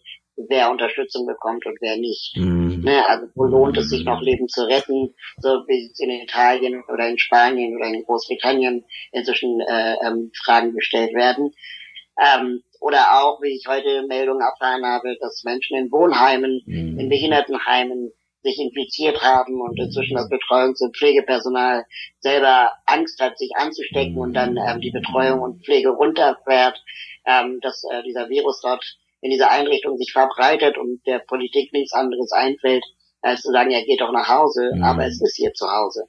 wer 0.47 0.71
Unterstützung 0.71 1.25
bekommt 1.25 1.65
und 1.65 1.77
wer 1.81 1.97
nicht. 1.97 2.35
Mhm. 2.37 2.81
Ne, 2.83 3.07
also 3.07 3.27
wo 3.35 3.45
lohnt 3.45 3.77
es 3.77 3.89
sich 3.89 4.03
noch 4.05 4.21
Leben 4.21 4.47
zu 4.47 4.67
retten, 4.67 5.13
so 5.37 5.49
wie 5.67 5.89
es 5.91 5.99
in 5.99 6.09
Italien 6.09 6.83
oder 6.91 7.09
in 7.09 7.17
Spanien 7.17 7.75
oder 7.75 7.87
in 7.87 8.03
Großbritannien 8.03 8.85
inzwischen 9.11 9.59
äh, 9.61 9.95
ähm, 10.05 10.31
Fragen 10.43 10.73
gestellt 10.73 11.13
werden. 11.13 11.51
Ähm, 12.19 12.63
oder 12.79 13.21
auch, 13.21 13.41
wie 13.41 13.55
ich 13.55 13.65
heute 13.67 14.05
Meldungen 14.07 14.41
erfahren 14.41 14.85
habe, 14.85 15.17
dass 15.19 15.43
Menschen 15.43 15.77
in 15.77 15.91
Wohnheimen, 15.91 16.61
mhm. 16.65 16.99
in 16.99 17.09
Behindertenheimen 17.09 18.11
sich 18.41 18.57
infiziert 18.57 19.21
haben 19.21 19.59
und 19.61 19.77
inzwischen 19.77 20.15
das 20.15 20.29
Betreuungs- 20.29 20.81
und 20.81 20.95
Pflegepersonal 20.95 21.85
selber 22.19 22.71
Angst 22.85 23.19
hat, 23.21 23.37
sich 23.37 23.51
anzustecken 23.55 24.17
und 24.17 24.33
dann 24.33 24.57
ähm, 24.57 24.79
die 24.79 24.91
Betreuung 24.91 25.41
und 25.41 25.65
Pflege 25.65 25.89
runterfährt, 25.89 26.81
ähm, 27.25 27.59
dass 27.61 27.83
äh, 27.91 28.01
dieser 28.03 28.29
Virus 28.29 28.61
dort 28.61 28.97
in 29.21 29.31
dieser 29.31 29.51
Einrichtung 29.51 29.97
sich 29.97 30.13
verbreitet 30.13 30.77
und 30.77 31.05
der 31.05 31.19
Politik 31.19 31.73
nichts 31.73 31.91
anderes 31.93 32.31
einfällt, 32.31 32.85
als 33.21 33.41
zu 33.41 33.51
sagen, 33.51 33.71
ja, 33.71 33.83
geht 33.83 33.99
doch 33.99 34.13
nach 34.13 34.29
Hause, 34.29 34.71
mhm. 34.73 34.83
aber 34.83 35.05
es 35.05 35.21
ist 35.21 35.35
hier 35.35 35.53
zu 35.53 35.69
Hause. 35.69 36.05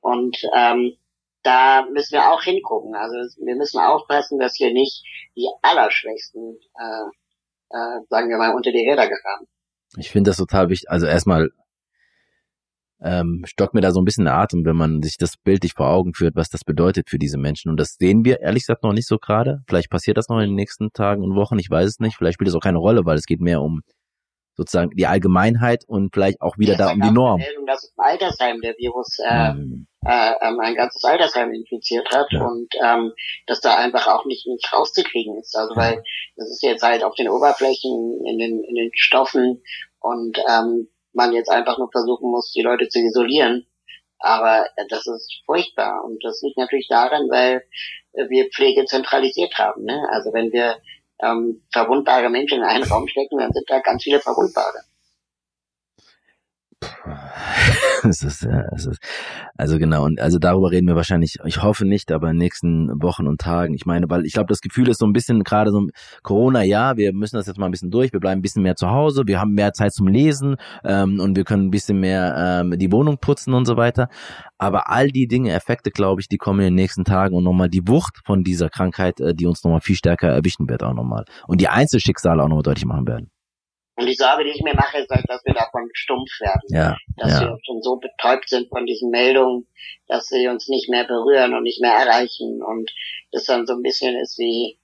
Und 0.00 0.36
ähm, 0.54 0.96
da 1.44 1.86
müssen 1.92 2.14
wir 2.14 2.32
auch 2.32 2.42
hingucken. 2.42 2.94
Also 2.94 3.14
wir 3.44 3.54
müssen 3.54 3.78
aufpassen, 3.78 4.38
dass 4.38 4.56
hier 4.56 4.72
nicht 4.72 5.04
die 5.36 5.48
Allerschwächsten, 5.62 6.58
äh, 6.76 7.76
äh, 7.76 8.00
sagen 8.08 8.28
wir 8.28 8.38
mal, 8.38 8.54
unter 8.54 8.72
die 8.72 8.88
Räder 8.88 9.06
geraten. 9.06 9.46
Ich 9.96 10.10
finde 10.10 10.30
das 10.30 10.38
total 10.38 10.70
wichtig. 10.70 10.90
Also 10.90 11.06
erstmal 11.06 11.50
ähm, 13.00 13.42
stockt 13.46 13.74
mir 13.74 13.82
da 13.82 13.90
so 13.90 14.00
ein 14.00 14.04
bisschen 14.04 14.24
der 14.24 14.34
Atem, 14.34 14.64
wenn 14.64 14.76
man 14.76 15.02
sich 15.02 15.18
das 15.18 15.36
bildlich 15.36 15.74
vor 15.74 15.90
Augen 15.90 16.14
führt, 16.14 16.34
was 16.34 16.48
das 16.48 16.64
bedeutet 16.64 17.10
für 17.10 17.18
diese 17.18 17.36
Menschen. 17.36 17.70
Und 17.70 17.78
das 17.78 17.96
sehen 17.98 18.24
wir 18.24 18.40
ehrlich 18.40 18.62
gesagt 18.62 18.82
noch 18.82 18.94
nicht 18.94 19.06
so 19.06 19.18
gerade. 19.18 19.62
Vielleicht 19.68 19.90
passiert 19.90 20.16
das 20.16 20.28
noch 20.28 20.38
in 20.38 20.50
den 20.50 20.54
nächsten 20.54 20.92
Tagen 20.92 21.22
und 21.22 21.36
Wochen, 21.36 21.58
ich 21.58 21.68
weiß 21.70 21.86
es 21.86 21.98
nicht. 22.00 22.16
Vielleicht 22.16 22.34
spielt 22.34 22.48
es 22.48 22.54
auch 22.54 22.60
keine 22.60 22.78
Rolle, 22.78 23.04
weil 23.04 23.16
es 23.16 23.26
geht 23.26 23.40
mehr 23.40 23.60
um 23.60 23.82
sozusagen 24.56 24.90
die 24.90 25.06
Allgemeinheit 25.06 25.84
und 25.86 26.14
vielleicht 26.14 26.40
auch 26.40 26.56
wieder 26.58 26.76
da 26.76 26.92
um 26.92 27.00
die 27.00 27.10
Norm. 27.10 27.40
Meldung, 27.40 27.66
dass 27.66 27.84
im 27.84 28.02
Altersheim 28.02 28.60
der 28.62 28.74
Virus 28.78 29.18
äh. 29.18 29.52
Äh, 30.06 30.32
ähm, 30.40 30.60
ein 30.60 30.74
ganzes 30.74 31.04
Altersheim 31.04 31.52
infiziert 31.52 32.10
hat 32.10 32.26
ja. 32.30 32.44
und 32.44 32.68
ähm, 32.82 33.12
dass 33.46 33.60
da 33.60 33.76
einfach 33.76 34.06
auch 34.08 34.24
nicht, 34.24 34.46
nicht 34.46 34.72
rauszukriegen 34.72 35.38
ist. 35.38 35.56
Also 35.56 35.74
weil 35.76 36.02
das 36.36 36.50
ist 36.50 36.62
jetzt 36.62 36.82
halt 36.82 37.04
auf 37.04 37.14
den 37.14 37.28
Oberflächen, 37.28 38.20
in 38.26 38.38
den, 38.38 38.62
in 38.64 38.74
den 38.74 38.90
Stoffen 38.94 39.62
und 40.00 40.38
ähm, 40.48 40.88
man 41.12 41.32
jetzt 41.32 41.50
einfach 41.50 41.78
nur 41.78 41.90
versuchen 41.90 42.30
muss, 42.30 42.52
die 42.52 42.62
Leute 42.62 42.88
zu 42.88 42.98
isolieren. 42.98 43.66
Aber 44.18 44.66
äh, 44.76 44.84
das 44.88 45.06
ist 45.06 45.42
furchtbar 45.46 46.04
und 46.04 46.22
das 46.24 46.40
liegt 46.42 46.58
natürlich 46.58 46.88
daran, 46.88 47.28
weil 47.30 47.62
wir 48.28 48.48
Pflege 48.50 48.84
zentralisiert 48.84 49.58
haben. 49.58 49.84
Ne? 49.84 50.06
Also 50.10 50.32
wenn 50.32 50.52
wir 50.52 50.76
ähm, 51.20 51.62
verwundbare 51.72 52.30
Menschen 52.30 52.58
in 52.58 52.64
einen 52.64 52.84
Raum 52.84 53.08
stecken, 53.08 53.38
dann 53.38 53.52
sind 53.52 53.68
da 53.68 53.80
ganz 53.80 54.02
viele 54.02 54.20
verwundbare. 54.20 54.84
es 58.02 58.22
ist, 58.22 58.42
ja, 58.42 58.64
es 58.74 58.86
ist, 58.86 58.98
also 59.56 59.78
genau, 59.78 60.04
und 60.04 60.20
also 60.20 60.38
darüber 60.38 60.70
reden 60.70 60.86
wir 60.86 60.96
wahrscheinlich, 60.96 61.38
ich 61.44 61.62
hoffe 61.62 61.84
nicht, 61.84 62.12
aber 62.12 62.28
in 62.28 62.36
den 62.36 62.38
nächsten 62.38 63.02
Wochen 63.02 63.26
und 63.26 63.40
Tagen. 63.40 63.74
Ich 63.74 63.86
meine, 63.86 64.08
weil 64.10 64.26
ich 64.26 64.32
glaube, 64.32 64.48
das 64.48 64.60
Gefühl 64.60 64.88
ist 64.88 64.98
so 64.98 65.06
ein 65.06 65.12
bisschen 65.12 65.42
gerade 65.44 65.70
so 65.70 65.86
Corona, 66.22 66.62
ja, 66.62 66.96
wir 66.96 67.12
müssen 67.12 67.36
das 67.36 67.46
jetzt 67.46 67.58
mal 67.58 67.66
ein 67.66 67.70
bisschen 67.72 67.90
durch, 67.90 68.12
wir 68.12 68.20
bleiben 68.20 68.40
ein 68.40 68.42
bisschen 68.42 68.62
mehr 68.62 68.76
zu 68.76 68.90
Hause, 68.90 69.22
wir 69.26 69.40
haben 69.40 69.52
mehr 69.52 69.72
Zeit 69.72 69.92
zum 69.92 70.08
Lesen 70.08 70.56
ähm, 70.84 71.20
und 71.20 71.36
wir 71.36 71.44
können 71.44 71.66
ein 71.66 71.70
bisschen 71.70 72.00
mehr 72.00 72.34
ähm, 72.62 72.78
die 72.78 72.92
Wohnung 72.92 73.18
putzen 73.18 73.54
und 73.54 73.64
so 73.66 73.76
weiter. 73.76 74.08
Aber 74.58 74.90
all 74.90 75.08
die 75.08 75.26
Dinge, 75.26 75.52
Effekte, 75.52 75.90
glaube 75.90 76.20
ich, 76.20 76.28
die 76.28 76.38
kommen 76.38 76.60
in 76.60 76.66
den 76.66 76.74
nächsten 76.74 77.04
Tagen 77.04 77.34
und 77.34 77.44
nochmal 77.44 77.68
die 77.68 77.86
Wucht 77.86 78.20
von 78.24 78.44
dieser 78.44 78.70
Krankheit, 78.70 79.20
äh, 79.20 79.34
die 79.34 79.46
uns 79.46 79.62
nochmal 79.64 79.80
viel 79.80 79.96
stärker 79.96 80.28
erwischen 80.28 80.68
wird 80.68 80.82
auch 80.82 80.94
nochmal. 80.94 81.24
Und 81.46 81.60
die 81.60 81.68
Einzelschicksale 81.68 82.42
auch 82.42 82.48
nochmal 82.48 82.62
deutlich 82.62 82.86
machen 82.86 83.06
werden. 83.06 83.33
Und 83.96 84.06
die 84.06 84.14
Sorge, 84.14 84.44
die 84.44 84.50
ich 84.50 84.62
mir 84.62 84.74
mache, 84.74 84.98
ist, 84.98 85.10
halt, 85.10 85.24
dass 85.28 85.44
wir 85.44 85.54
davon 85.54 85.88
stumpf 85.92 86.40
werden. 86.40 86.68
Ja, 86.68 86.96
dass 87.16 87.40
ja. 87.40 87.40
wir 87.42 87.58
schon 87.64 87.80
so 87.80 87.96
betäubt 87.96 88.48
sind 88.48 88.68
von 88.68 88.86
diesen 88.86 89.10
Meldungen, 89.10 89.68
dass 90.08 90.26
sie 90.26 90.48
uns 90.48 90.68
nicht 90.68 90.88
mehr 90.88 91.04
berühren 91.04 91.54
und 91.54 91.62
nicht 91.62 91.80
mehr 91.80 91.92
erreichen. 91.92 92.62
Und 92.62 92.90
das 93.30 93.44
dann 93.44 93.66
so 93.66 93.74
ein 93.74 93.82
bisschen 93.82 94.16
ist 94.16 94.38
wie, 94.38 94.78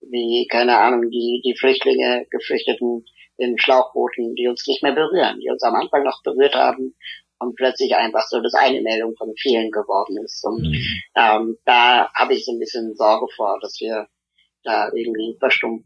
wie, 0.00 0.48
keine 0.50 0.78
Ahnung, 0.78 1.10
die, 1.10 1.42
die 1.44 1.56
Flüchtlinge, 1.56 2.26
Geflüchteten 2.30 3.04
in 3.36 3.58
Schlauchbooten, 3.58 4.34
die 4.34 4.48
uns 4.48 4.66
nicht 4.66 4.82
mehr 4.82 4.92
berühren, 4.94 5.38
die 5.40 5.50
uns 5.50 5.62
am 5.62 5.74
Anfang 5.74 6.02
noch 6.02 6.22
berührt 6.24 6.54
haben 6.54 6.94
und 7.38 7.54
plötzlich 7.54 7.94
einfach 7.94 8.26
so 8.28 8.40
das 8.40 8.54
eine 8.54 8.80
Meldung 8.80 9.14
von 9.16 9.34
vielen 9.36 9.70
geworden 9.70 10.16
ist. 10.24 10.44
Und 10.44 10.62
mhm. 10.62 11.02
ähm, 11.14 11.58
da 11.64 12.10
habe 12.14 12.34
ich 12.34 12.44
so 12.44 12.52
ein 12.52 12.58
bisschen 12.58 12.94
Sorge 12.96 13.26
vor, 13.36 13.58
dass 13.60 13.78
wir 13.80 14.08
da 14.66 14.90
irgendwie 14.94 15.36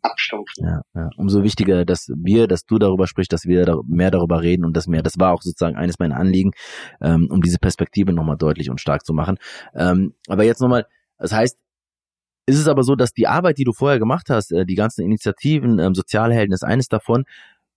abstumpfen. 0.03 0.65
Ja, 0.65 0.83
ja. 0.95 1.11
Umso 1.17 1.43
wichtiger, 1.43 1.85
dass 1.85 2.09
wir, 2.17 2.49
dass 2.49 2.65
du 2.65 2.79
darüber 2.79 3.07
sprichst, 3.07 3.33
dass 3.33 3.45
wir 3.45 3.81
mehr 3.87 4.11
darüber 4.11 4.43
reden 4.43 4.65
und 4.65 4.77
dass 4.77 4.87
mehr, 4.87 5.03
das 5.03 5.19
war 5.19 5.33
auch 5.33 5.43
sozusagen 5.43 5.77
eines 5.77 5.99
meiner 5.99 6.17
Anliegen, 6.17 6.53
ähm, 7.01 7.29
um 7.31 7.43
diese 7.43 7.59
Perspektive 7.59 8.13
nochmal 8.13 8.37
deutlich 8.37 8.71
und 8.71 8.81
stark 8.81 9.05
zu 9.05 9.13
machen. 9.13 9.37
Ähm, 9.75 10.15
aber 10.29 10.45
jetzt 10.45 10.61
nochmal, 10.61 10.87
das 11.19 11.33
heißt, 11.33 11.59
ist 12.47 12.59
es 12.59 12.69
aber 12.69 12.83
so, 12.83 12.97
dass 12.97 13.13
die 13.13 13.27
Arbeit, 13.27 13.59
die 13.59 13.65
du 13.65 13.73
vorher 13.73 13.99
gemacht 13.99 14.29
hast, 14.31 14.51
äh, 14.51 14.65
die 14.65 14.75
ganzen 14.75 15.03
Initiativen, 15.03 15.79
ähm, 15.79 15.95
Sozialhelden 15.95 16.53
ist 16.53 16.65
eines 16.65 16.89
davon, 16.89 17.25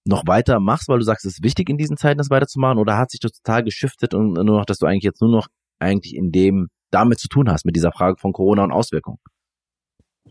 noch 0.06 0.24
weiter 0.26 0.60
machst, 0.60 0.90
weil 0.90 1.00
du 1.00 1.06
sagst, 1.06 1.26
es 1.26 1.36
ist 1.36 1.44
wichtig 1.44 1.70
in 1.70 1.78
diesen 1.78 1.98
Zeiten, 1.98 2.18
das 2.18 2.30
weiterzumachen, 2.30 2.80
oder 2.80 2.98
hat 2.98 3.12
sich 3.12 3.20
das 3.20 3.32
total 3.32 3.64
geschiftet 3.64 4.14
und 4.14 4.34
nur 4.34 4.58
noch, 4.58 4.66
dass 4.66 4.78
du 4.78 4.86
eigentlich 4.86 5.04
jetzt 5.04 5.22
nur 5.22 5.32
noch 5.32 5.48
eigentlich 5.80 6.16
in 6.16 6.32
dem 6.32 6.68
damit 6.92 7.20
zu 7.20 7.28
tun 7.28 7.50
hast, 7.50 7.66
mit 7.66 7.76
dieser 7.76 7.92
Frage 7.92 8.18
von 8.18 8.34
Corona 8.34 8.64
und 8.64 8.72
Auswirkungen? 8.72 9.20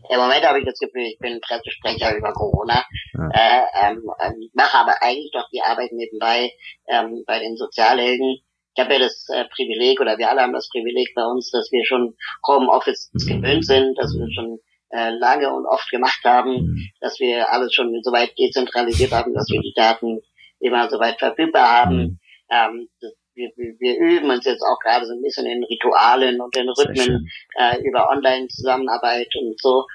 Im 0.09 0.19
Moment 0.19 0.45
habe 0.45 0.59
ich 0.59 0.65
das 0.65 0.79
Gefühl, 0.79 1.03
ich 1.03 1.19
bin 1.19 1.39
Pressesprecher 1.39 2.15
über 2.17 2.33
Corona, 2.33 2.83
ja. 3.13 3.29
äh, 3.29 3.91
ähm, 3.91 4.03
ähm, 4.21 4.49
mache 4.53 4.77
aber 4.77 5.01
eigentlich 5.01 5.31
doch 5.31 5.47
die 5.51 5.61
Arbeit 5.61 5.91
nebenbei 5.91 6.51
ähm, 6.87 7.23
bei 7.25 7.39
den 7.39 7.55
Sozialhelden. 7.55 8.39
Ich 8.75 8.83
habe 8.83 8.93
ja 8.93 8.99
das 8.99 9.27
äh, 9.29 9.45
Privileg, 9.45 10.01
oder 10.01 10.17
wir 10.17 10.29
alle 10.29 10.41
haben 10.41 10.53
das 10.53 10.67
Privileg 10.69 11.13
bei 11.15 11.23
uns, 11.23 11.51
dass 11.51 11.71
wir 11.71 11.85
schon 11.85 12.15
Homeoffice 12.47 13.11
mhm. 13.13 13.41
gewöhnt 13.41 13.65
sind, 13.65 13.97
dass 13.97 14.13
wir 14.13 14.27
schon 14.33 14.59
äh, 14.89 15.11
lange 15.11 15.53
und 15.53 15.65
oft 15.65 15.89
gemacht 15.89 16.21
haben, 16.23 16.51
mhm. 16.51 16.89
dass 16.99 17.19
wir 17.19 17.51
alles 17.51 17.73
schon 17.73 17.99
so 18.01 18.11
weit 18.11 18.37
dezentralisiert 18.37 19.11
haben, 19.11 19.33
dass 19.33 19.47
wir 19.49 19.61
die 19.61 19.73
Daten 19.75 20.21
immer 20.59 20.89
so 20.89 20.99
weit 20.99 21.19
verfügbar 21.19 21.69
haben. 21.69 21.97
Mhm. 21.97 22.19
Ähm, 22.49 22.89
wir, 23.35 23.51
wir, 23.55 23.75
wir 23.79 23.97
üben 23.97 24.29
uns 24.29 24.45
jetzt 24.45 24.63
auch 24.63 24.79
gerade 24.79 25.05
so 25.05 25.13
ein 25.13 25.21
bisschen 25.21 25.45
in 25.45 25.63
Ritualen 25.63 26.41
und 26.41 26.55
in 26.55 26.69
Rhythmen 26.69 27.29
äh, 27.57 27.81
über 27.81 28.09
Online-Zusammenarbeit 28.09 29.29
und 29.39 29.59
so. 29.59 29.85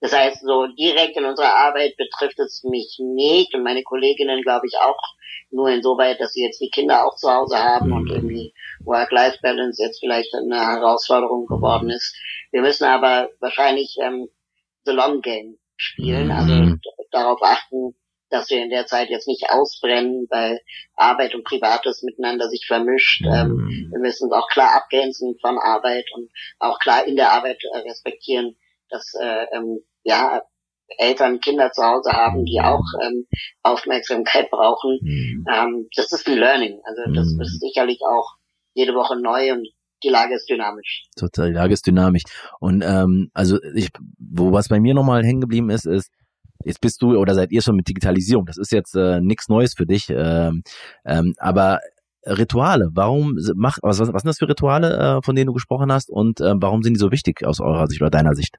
Das 0.00 0.16
heißt, 0.16 0.42
so 0.42 0.66
direkt 0.66 1.16
in 1.18 1.26
unserer 1.26 1.54
Arbeit 1.56 1.96
betrifft 1.96 2.38
es 2.38 2.64
mich 2.64 2.98
nicht 2.98 3.54
und 3.54 3.62
meine 3.62 3.82
Kolleginnen, 3.82 4.40
glaube 4.42 4.66
ich, 4.66 4.78
auch 4.80 4.96
nur 5.50 5.68
insoweit, 5.68 6.20
dass 6.20 6.32
sie 6.32 6.42
jetzt 6.42 6.60
die 6.60 6.70
Kinder 6.70 7.04
auch 7.04 7.16
zu 7.16 7.30
Hause 7.30 7.58
haben 7.58 7.92
und 7.92 8.04
mhm. 8.04 8.12
irgendwie 8.12 8.54
Work-Life-Balance 8.84 9.82
jetzt 9.82 10.00
vielleicht 10.00 10.34
eine 10.34 10.58
Herausforderung 10.58 11.46
geworden 11.46 11.90
ist. 11.90 12.16
Wir 12.50 12.62
müssen 12.62 12.84
aber 12.84 13.28
wahrscheinlich 13.40 13.96
ähm, 14.02 14.28
the 14.84 14.92
long 14.92 15.20
game 15.20 15.58
spielen, 15.76 16.30
also 16.30 16.52
mhm. 16.52 16.80
darauf 17.10 17.42
achten, 17.42 17.94
dass 18.30 18.48
wir 18.50 18.62
in 18.62 18.70
der 18.70 18.86
Zeit 18.86 19.10
jetzt 19.10 19.28
nicht 19.28 19.50
ausbrennen, 19.50 20.26
weil 20.30 20.60
Arbeit 20.94 21.34
und 21.34 21.44
Privates 21.44 22.02
miteinander 22.02 22.48
sich 22.48 22.64
vermischt. 22.66 23.22
Mhm. 23.22 23.32
Ähm, 23.32 23.88
wir 23.90 24.00
müssen 24.00 24.24
uns 24.24 24.32
auch 24.32 24.48
klar 24.48 24.74
abgrenzen 24.74 25.36
von 25.40 25.58
Arbeit 25.58 26.06
und 26.14 26.30
auch 26.58 26.78
klar 26.78 27.06
in 27.06 27.16
der 27.16 27.32
Arbeit 27.32 27.58
äh, 27.72 27.78
respektieren, 27.78 28.56
dass 28.88 29.14
äh, 29.20 29.46
ähm, 29.52 29.80
ja 30.04 30.42
Eltern 30.98 31.40
Kinder 31.40 31.70
zu 31.72 31.82
Hause 31.82 32.12
haben, 32.12 32.44
die 32.44 32.60
auch 32.60 32.84
ähm, 33.02 33.26
Aufmerksamkeit 33.62 34.50
brauchen. 34.50 34.98
Mhm. 35.02 35.44
Ähm, 35.52 35.88
das 35.94 36.12
ist 36.12 36.28
ein 36.28 36.38
Learning. 36.38 36.80
Also 36.84 37.02
das 37.14 37.32
mhm. 37.32 37.40
ist 37.40 37.60
sicherlich 37.60 38.00
auch 38.08 38.36
jede 38.74 38.94
Woche 38.94 39.20
neu 39.20 39.52
und 39.52 39.68
die 40.02 40.08
Lage 40.08 40.34
ist 40.34 40.48
dynamisch. 40.48 41.04
Total, 41.16 41.48
die 41.48 41.54
Lage 41.54 41.74
ist 41.74 41.86
dynamisch. 41.86 42.22
Und 42.58 42.82
ähm, 42.82 43.30
also 43.34 43.58
ich, 43.74 43.90
wo 44.18 44.52
was 44.52 44.68
bei 44.68 44.80
mir 44.80 44.94
nochmal 44.94 45.24
hängen 45.24 45.42
geblieben 45.42 45.70
ist, 45.70 45.86
ist, 45.86 46.10
jetzt 46.64 46.80
bist 46.80 47.00
du 47.02 47.16
oder 47.16 47.34
seid 47.34 47.52
ihr 47.52 47.62
schon 47.62 47.76
mit 47.76 47.88
Digitalisierung. 47.88 48.46
Das 48.46 48.58
ist 48.58 48.72
jetzt 48.72 48.94
äh, 48.94 49.20
nichts 49.20 49.48
Neues 49.48 49.74
für 49.74 49.86
dich. 49.86 50.08
Ähm, 50.10 50.62
ähm, 51.04 51.34
aber 51.38 51.80
Rituale, 52.26 52.90
warum 52.92 53.38
mach 53.54 53.78
was, 53.82 53.98
was, 53.98 54.12
was 54.12 54.22
sind 54.22 54.28
das 54.28 54.38
für 54.38 54.48
Rituale, 54.48 55.18
äh, 55.18 55.22
von 55.24 55.34
denen 55.34 55.46
du 55.46 55.52
gesprochen 55.54 55.90
hast 55.90 56.10
und 56.10 56.40
äh, 56.40 56.52
warum 56.56 56.82
sind 56.82 56.94
die 56.94 57.00
so 57.00 57.10
wichtig 57.10 57.46
aus 57.46 57.60
eurer 57.60 57.86
Sicht 57.86 58.02
oder 58.02 58.10
deiner 58.10 58.34
Sicht? 58.34 58.56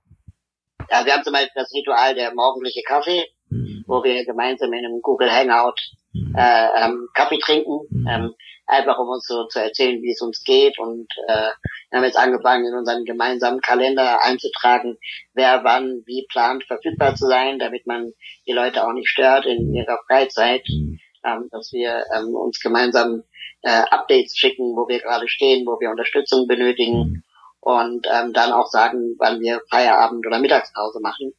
Ja, 0.90 1.06
wir 1.06 1.14
haben 1.14 1.24
zum 1.24 1.34
Beispiel 1.34 1.52
das 1.56 1.72
Ritual 1.74 2.16
der 2.16 2.34
morgendliche 2.34 2.82
Kaffee, 2.86 3.24
mhm. 3.52 3.84
wo 3.88 4.04
wir 4.04 4.26
gemeinsam 4.26 4.74
in 4.74 4.86
einem 4.86 5.02
Google 5.02 5.32
Hangout 5.32 5.80
mhm. 6.14 6.34
äh, 6.36 6.68
ähm, 6.78 7.08
Kaffee 7.14 7.40
trinken, 7.40 7.82
mhm. 7.90 8.08
ähm, 8.08 8.34
einfach 8.66 8.98
um 8.98 9.10
uns 9.10 9.28
so 9.28 9.46
zu 9.48 9.60
erzählen, 9.60 10.02
wie 10.02 10.12
es 10.12 10.22
uns 10.22 10.44
geht. 10.44 10.80
Und 10.80 11.08
äh, 11.28 11.52
wir 11.90 11.98
haben 11.98 12.06
jetzt 12.06 12.18
angefangen, 12.18 12.66
in 12.66 12.74
unseren 12.74 13.04
gemeinsamen 13.06 13.62
Kalender 13.62 14.24
einzutragen, 14.24 14.98
wer 15.34 15.64
wann 15.64 16.02
wie 16.06 16.26
plant, 16.32 16.64
verfügbar 16.64 17.16
zu 17.16 17.28
sein, 17.28 17.60
damit 17.60 17.86
man 17.86 18.14
die 18.48 18.54
Leute 18.54 18.86
auch 18.86 18.94
nicht 18.94 19.10
stört 19.10 19.46
in 19.46 19.74
ihrer 19.74 20.00
Freizeit. 20.08 20.64
Mhm. 20.68 21.00
Ähm, 21.24 21.50
dass 21.52 21.72
wir 21.72 22.04
ähm, 22.18 22.34
uns 22.34 22.60
gemeinsam 22.62 23.22
äh, 23.62 23.84
Updates 23.92 24.36
schicken, 24.36 24.76
wo 24.76 24.88
wir 24.88 25.00
gerade 25.00 25.28
stehen, 25.28 25.68
wo 25.68 25.80
wir 25.80 25.92
Unterstützung 25.92 26.48
benötigen. 26.48 27.24
Und 27.60 28.08
ähm, 28.12 28.34
dann 28.34 28.52
auch 28.54 28.66
sagen, 28.66 29.16
wann 29.20 29.40
wir 29.40 29.62
Feierabend 29.70 30.26
oder 30.26 30.40
Mittagspause 30.40 31.00
machen, 31.00 31.34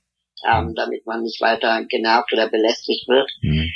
ähm, 0.51 0.69
mhm. 0.69 0.75
damit 0.75 1.07
man 1.07 1.23
nicht 1.23 1.41
weiter 1.41 1.85
genervt 1.89 2.33
oder 2.33 2.49
belästigt 2.49 3.09
wird. 3.09 3.31
Mhm. 3.43 3.71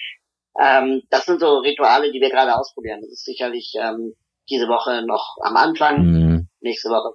Ähm, 0.60 1.02
das 1.10 1.26
sind 1.26 1.40
so 1.40 1.58
Rituale, 1.58 2.12
die 2.12 2.20
wir 2.20 2.30
gerade 2.30 2.56
ausprobieren. 2.56 3.00
Das 3.02 3.10
ist 3.10 3.24
sicherlich 3.24 3.74
ähm, 3.78 4.14
diese 4.48 4.68
Woche 4.68 5.04
noch 5.06 5.36
am 5.42 5.56
Anfang, 5.56 6.04
mhm. 6.04 6.48
nächste 6.60 6.88
Woche 6.88 7.14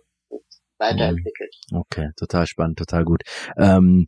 weiterentwickelt. 0.77 1.53
Mhm. 1.71 1.77
Okay, 1.79 2.09
total 2.17 2.45
spannend, 2.47 2.77
total 2.77 3.03
gut. 3.03 3.21
Ähm, 3.57 4.07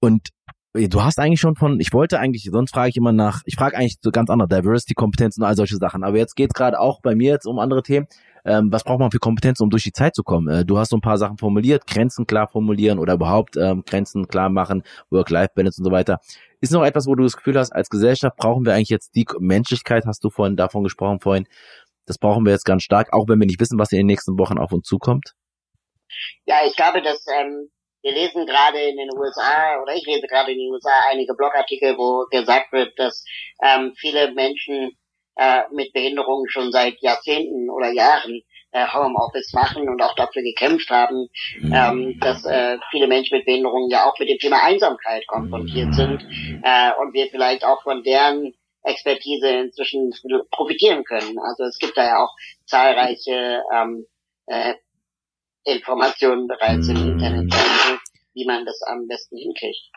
und 0.00 0.28
Du 0.74 1.02
hast 1.02 1.18
eigentlich 1.18 1.40
schon 1.40 1.54
von, 1.54 1.80
ich 1.80 1.92
wollte 1.92 2.18
eigentlich, 2.18 2.48
sonst 2.50 2.72
frage 2.72 2.88
ich 2.88 2.96
immer 2.96 3.12
nach, 3.12 3.42
ich 3.44 3.56
frage 3.56 3.76
eigentlich 3.76 3.98
so 4.00 4.10
ganz 4.10 4.30
andere 4.30 4.48
Diversity, 4.48 4.94
Kompetenzen 4.94 5.42
und 5.42 5.46
all 5.46 5.54
solche 5.54 5.76
Sachen. 5.76 6.02
Aber 6.02 6.16
jetzt 6.16 6.34
geht 6.34 6.54
gerade 6.54 6.80
auch 6.80 7.02
bei 7.02 7.14
mir 7.14 7.32
jetzt 7.32 7.44
um 7.44 7.58
andere 7.58 7.82
Themen. 7.82 8.06
Ähm, 8.44 8.72
was 8.72 8.82
braucht 8.82 8.98
man 8.98 9.10
für 9.10 9.18
Kompetenzen, 9.18 9.62
um 9.62 9.70
durch 9.70 9.84
die 9.84 9.92
Zeit 9.92 10.14
zu 10.14 10.22
kommen? 10.22 10.48
Äh, 10.48 10.64
du 10.64 10.78
hast 10.78 10.90
so 10.90 10.96
ein 10.96 11.00
paar 11.00 11.18
Sachen 11.18 11.38
formuliert, 11.38 11.86
Grenzen 11.86 12.26
klar 12.26 12.48
formulieren 12.48 12.98
oder 12.98 13.14
überhaupt 13.14 13.56
ähm, 13.56 13.84
Grenzen 13.86 14.26
klar 14.26 14.48
machen, 14.48 14.82
Work-Life-Balance 15.10 15.80
und 15.80 15.84
so 15.84 15.92
weiter. 15.92 16.18
Ist 16.60 16.72
noch 16.72 16.84
etwas, 16.84 17.06
wo 17.06 17.14
du 17.14 17.22
das 17.22 17.36
Gefühl 17.36 17.58
hast, 17.58 17.72
als 17.72 17.88
Gesellschaft 17.88 18.36
brauchen 18.36 18.64
wir 18.64 18.74
eigentlich 18.74 18.88
jetzt 18.88 19.14
die 19.14 19.26
Menschlichkeit, 19.38 20.04
hast 20.06 20.24
du 20.24 20.30
vorhin 20.30 20.56
davon 20.56 20.82
gesprochen 20.82 21.20
vorhin. 21.20 21.46
Das 22.06 22.18
brauchen 22.18 22.44
wir 22.44 22.52
jetzt 22.52 22.64
ganz 22.64 22.82
stark, 22.82 23.12
auch 23.12 23.28
wenn 23.28 23.38
wir 23.38 23.46
nicht 23.46 23.60
wissen, 23.60 23.78
was 23.78 23.92
in 23.92 23.98
den 23.98 24.06
nächsten 24.06 24.38
Wochen 24.38 24.58
auf 24.58 24.72
uns 24.72 24.86
zukommt. 24.86 25.34
Ja, 26.44 26.66
ich 26.66 26.74
glaube, 26.74 27.00
dass 27.00 27.24
ähm, 27.28 27.68
wir 28.02 28.12
lesen 28.12 28.44
gerade 28.46 28.80
in 28.80 28.96
den 28.96 29.08
USA 29.16 29.80
oder 29.80 29.94
ich 29.94 30.04
lese 30.04 30.26
gerade 30.26 30.50
in 30.50 30.58
den 30.58 30.72
USA 30.72 30.90
einige 31.10 31.34
Blogartikel, 31.34 31.96
wo 31.96 32.26
gesagt 32.30 32.72
wird, 32.72 32.98
dass 32.98 33.24
ähm, 33.62 33.92
viele 33.96 34.32
Menschen 34.32 34.96
äh, 35.36 35.62
mit 35.72 35.92
Behinderungen 35.92 36.48
schon 36.48 36.72
seit 36.72 37.00
Jahrzehnten 37.00 37.70
oder 37.70 37.92
Jahren 37.92 38.42
äh, 38.72 38.86
Homeoffice 38.86 39.52
machen 39.52 39.88
und 39.88 40.02
auch 40.02 40.14
dafür 40.14 40.42
gekämpft 40.42 40.90
haben, 40.90 41.28
mhm. 41.60 41.72
ähm, 41.74 42.20
dass 42.20 42.44
äh, 42.44 42.78
viele 42.90 43.06
Menschen 43.06 43.36
mit 43.36 43.46
Behinderungen 43.46 43.90
ja 43.90 44.04
auch 44.06 44.18
mit 44.18 44.28
dem 44.28 44.38
Thema 44.38 44.62
Einsamkeit 44.62 45.26
konfrontiert 45.26 45.88
mhm. 45.88 45.92
sind 45.92 46.22
äh, 46.62 46.90
und 47.00 47.12
wir 47.12 47.28
vielleicht 47.30 47.64
auch 47.64 47.82
von 47.82 48.02
deren 48.02 48.54
Expertise 48.82 49.48
inzwischen 49.48 50.12
profitieren 50.50 51.04
können. 51.04 51.38
Also 51.38 51.64
es 51.64 51.78
gibt 51.78 51.96
da 51.96 52.04
ja 52.04 52.24
auch 52.24 52.34
zahlreiche 52.66 53.62
ähm, 53.72 54.06
äh, 54.46 54.74
Informationen 55.64 56.48
bereits 56.48 56.88
im 56.88 56.96
Internet, 56.96 57.44
mhm. 57.44 57.98
wie 58.34 58.44
man 58.44 58.64
das 58.64 58.82
am 58.82 59.06
besten 59.06 59.36
hinkriegt. 59.36 59.92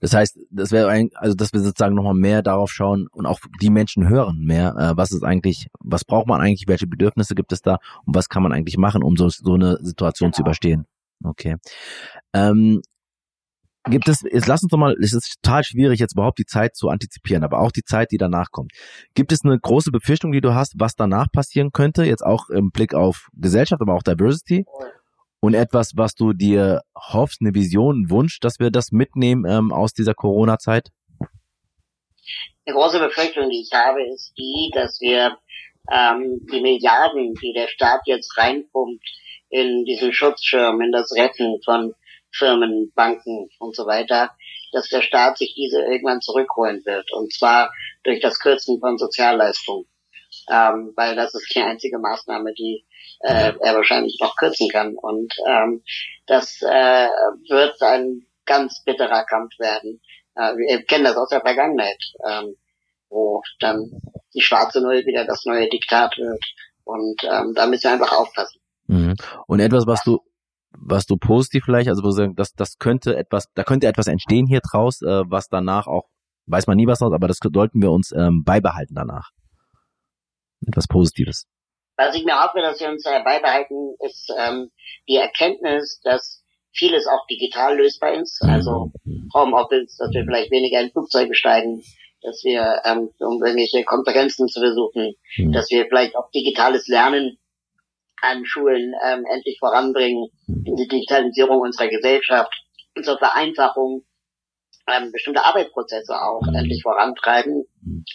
Das 0.00 0.14
heißt, 0.14 0.38
das 0.50 0.70
wäre 0.70 0.88
ein, 0.88 1.10
also 1.14 1.34
dass 1.34 1.52
wir 1.52 1.60
sozusagen 1.60 1.94
nochmal 1.94 2.14
mehr 2.14 2.42
darauf 2.42 2.70
schauen 2.70 3.06
und 3.10 3.26
auch 3.26 3.40
die 3.60 3.70
Menschen 3.70 4.08
hören 4.08 4.40
mehr, 4.44 4.74
äh, 4.78 4.96
was 4.96 5.12
ist 5.12 5.24
eigentlich, 5.24 5.68
was 5.80 6.04
braucht 6.04 6.26
man 6.26 6.40
eigentlich, 6.40 6.68
welche 6.68 6.86
Bedürfnisse 6.86 7.34
gibt 7.34 7.52
es 7.52 7.62
da 7.62 7.78
und 8.04 8.14
was 8.14 8.28
kann 8.28 8.42
man 8.42 8.52
eigentlich 8.52 8.78
machen, 8.78 9.02
um 9.02 9.16
so, 9.16 9.28
so 9.28 9.54
eine 9.54 9.78
Situation 9.82 10.28
genau. 10.28 10.36
zu 10.36 10.42
überstehen. 10.42 10.84
Okay. 11.24 11.56
Ähm, 12.32 12.80
gibt 13.90 14.08
es, 14.08 14.22
jetzt 14.22 14.46
lass 14.46 14.62
uns 14.62 14.70
doch 14.70 14.78
mal, 14.78 14.94
es 15.00 15.12
ist 15.12 15.38
total 15.42 15.64
schwierig, 15.64 16.00
jetzt 16.00 16.14
überhaupt 16.14 16.38
die 16.38 16.44
Zeit 16.44 16.76
zu 16.76 16.88
antizipieren, 16.88 17.44
aber 17.44 17.60
auch 17.60 17.72
die 17.72 17.84
Zeit, 17.84 18.10
die 18.12 18.18
danach 18.18 18.50
kommt. 18.50 18.72
Gibt 19.14 19.32
es 19.32 19.44
eine 19.44 19.58
große 19.58 19.90
Befürchtung, 19.90 20.32
die 20.32 20.40
du 20.40 20.54
hast, 20.54 20.74
was 20.78 20.94
danach 20.94 21.30
passieren 21.32 21.70
könnte, 21.72 22.04
jetzt 22.04 22.24
auch 22.24 22.50
im 22.50 22.70
Blick 22.70 22.94
auf 22.94 23.28
Gesellschaft, 23.34 23.82
aber 23.82 23.94
auch 23.94 24.02
Diversity? 24.02 24.64
Und 25.40 25.54
etwas, 25.54 25.96
was 25.96 26.14
du 26.14 26.32
dir 26.32 26.82
hoffst, 26.96 27.40
eine 27.40 27.54
Vision, 27.54 28.02
ein 28.02 28.10
Wunsch, 28.10 28.40
dass 28.40 28.58
wir 28.58 28.70
das 28.70 28.92
mitnehmen 28.92 29.44
ähm, 29.48 29.72
aus 29.72 29.92
dieser 29.92 30.14
Corona-Zeit? 30.14 30.90
Eine 32.66 32.76
große 32.76 32.98
Befürchtung, 32.98 33.48
die 33.48 33.62
ich 33.62 33.72
habe, 33.72 34.02
ist 34.02 34.32
die, 34.36 34.70
dass 34.74 35.00
wir 35.00 35.38
ähm, 35.90 36.46
die 36.52 36.60
Milliarden, 36.60 37.34
die 37.34 37.52
der 37.54 37.68
Staat 37.68 38.02
jetzt 38.06 38.36
reinpumpt 38.36 39.04
in 39.48 39.84
diesen 39.84 40.12
Schutzschirm, 40.12 40.80
in 40.80 40.92
das 40.92 41.12
Retten 41.16 41.60
von 41.64 41.94
Firmen, 42.30 42.92
Banken 42.94 43.48
und 43.58 43.74
so 43.74 43.86
weiter, 43.86 44.30
dass 44.72 44.88
der 44.88 45.00
Staat 45.00 45.38
sich 45.38 45.54
diese 45.54 45.80
irgendwann 45.80 46.20
zurückholen 46.20 46.84
wird. 46.84 47.10
Und 47.12 47.32
zwar 47.32 47.72
durch 48.04 48.20
das 48.20 48.38
Kürzen 48.38 48.80
von 48.80 48.98
Sozialleistungen. 48.98 49.86
Ähm, 50.50 50.92
weil 50.96 51.16
das 51.16 51.34
ist 51.34 51.54
die 51.54 51.60
einzige 51.60 51.98
Maßnahme, 51.98 52.52
die 52.54 52.84
äh, 53.20 53.52
er 53.60 53.74
wahrscheinlich 53.74 54.18
noch 54.20 54.36
kürzen 54.36 54.68
kann. 54.70 54.94
Und 54.96 55.34
ähm, 55.46 55.82
das 56.26 56.60
äh, 56.62 57.08
wird 57.48 57.80
ein 57.82 58.26
ganz 58.46 58.82
bitterer 58.84 59.24
Kampf 59.24 59.58
werden. 59.58 60.00
Äh, 60.34 60.56
wir 60.56 60.82
kennen 60.84 61.04
das 61.04 61.16
aus 61.16 61.28
der 61.28 61.40
Vergangenheit, 61.40 62.02
ähm, 62.26 62.54
wo 63.10 63.42
dann 63.60 63.90
die 64.34 64.40
schwarze 64.40 64.80
Null 64.80 65.04
wieder 65.06 65.24
das 65.24 65.44
neue 65.44 65.68
Diktat 65.68 66.16
wird. 66.16 66.44
Und 66.84 67.22
ähm, 67.24 67.52
da 67.54 67.66
müssen 67.66 67.84
wir 67.84 67.92
einfach 67.92 68.12
aufpassen. 68.12 68.60
Mhm. 68.86 69.14
Und 69.46 69.60
etwas, 69.60 69.86
was 69.86 70.02
du 70.04 70.20
was 70.80 71.06
du 71.06 71.16
positiv 71.16 71.64
vielleicht, 71.64 71.88
also 71.88 72.02
das, 72.34 72.52
das 72.52 72.78
könnte 72.78 73.16
etwas, 73.16 73.46
da 73.54 73.64
könnte 73.64 73.86
etwas 73.86 74.06
entstehen 74.06 74.46
hier 74.46 74.60
draus, 74.60 75.02
äh, 75.02 75.22
was 75.26 75.48
danach 75.48 75.86
auch, 75.86 76.04
weiß 76.46 76.66
man 76.66 76.76
nie 76.76 76.86
was 76.86 76.98
draus, 76.98 77.12
aber 77.12 77.28
das 77.28 77.38
sollten 77.52 77.82
wir 77.82 77.90
uns 77.90 78.12
ähm, 78.12 78.42
beibehalten 78.44 78.94
danach. 78.94 79.30
Etwas 80.66 80.86
Positives. 80.86 81.46
Was 81.96 82.14
ich 82.14 82.24
mir 82.24 82.40
hoffe, 82.40 82.60
dass 82.60 82.80
wir 82.80 82.88
uns 82.88 83.04
äh, 83.04 83.22
beibehalten, 83.24 83.96
ist 84.00 84.32
ähm, 84.38 84.70
die 85.08 85.16
Erkenntnis, 85.16 86.00
dass 86.04 86.44
vieles 86.72 87.06
auch 87.06 87.26
digital 87.26 87.76
lösbar 87.76 88.14
ist. 88.14 88.40
Also 88.42 88.92
Homeoffice, 89.34 89.96
dass 89.96 90.10
wir 90.12 90.24
vielleicht 90.24 90.50
weniger 90.50 90.80
in 90.80 90.90
Flugzeuge 90.90 91.34
steigen, 91.34 91.82
dass 92.22 92.42
wir, 92.44 92.82
ähm, 92.84 93.10
um 93.18 93.42
irgendwelche 93.42 93.84
Konferenzen 93.84 94.48
zu 94.48 94.60
besuchen, 94.60 95.14
mhm. 95.36 95.52
dass 95.52 95.70
wir 95.70 95.86
vielleicht 95.86 96.16
auch 96.16 96.30
digitales 96.30 96.86
Lernen 96.88 97.38
an 98.20 98.44
Schulen 98.44 98.94
ähm, 99.04 99.24
endlich 99.32 99.58
voranbringen, 99.58 100.28
die 100.46 100.74
Digitalisierung 100.88 101.60
unserer 101.60 101.88
Gesellschaft, 101.88 102.52
zur 103.02 103.18
Vereinfachung 103.18 104.04
ähm, 104.90 105.12
bestimmte 105.12 105.44
Arbeitsprozesse 105.44 106.14
auch 106.14 106.42
mhm. 106.42 106.54
endlich 106.54 106.82
vorantreiben 106.82 107.64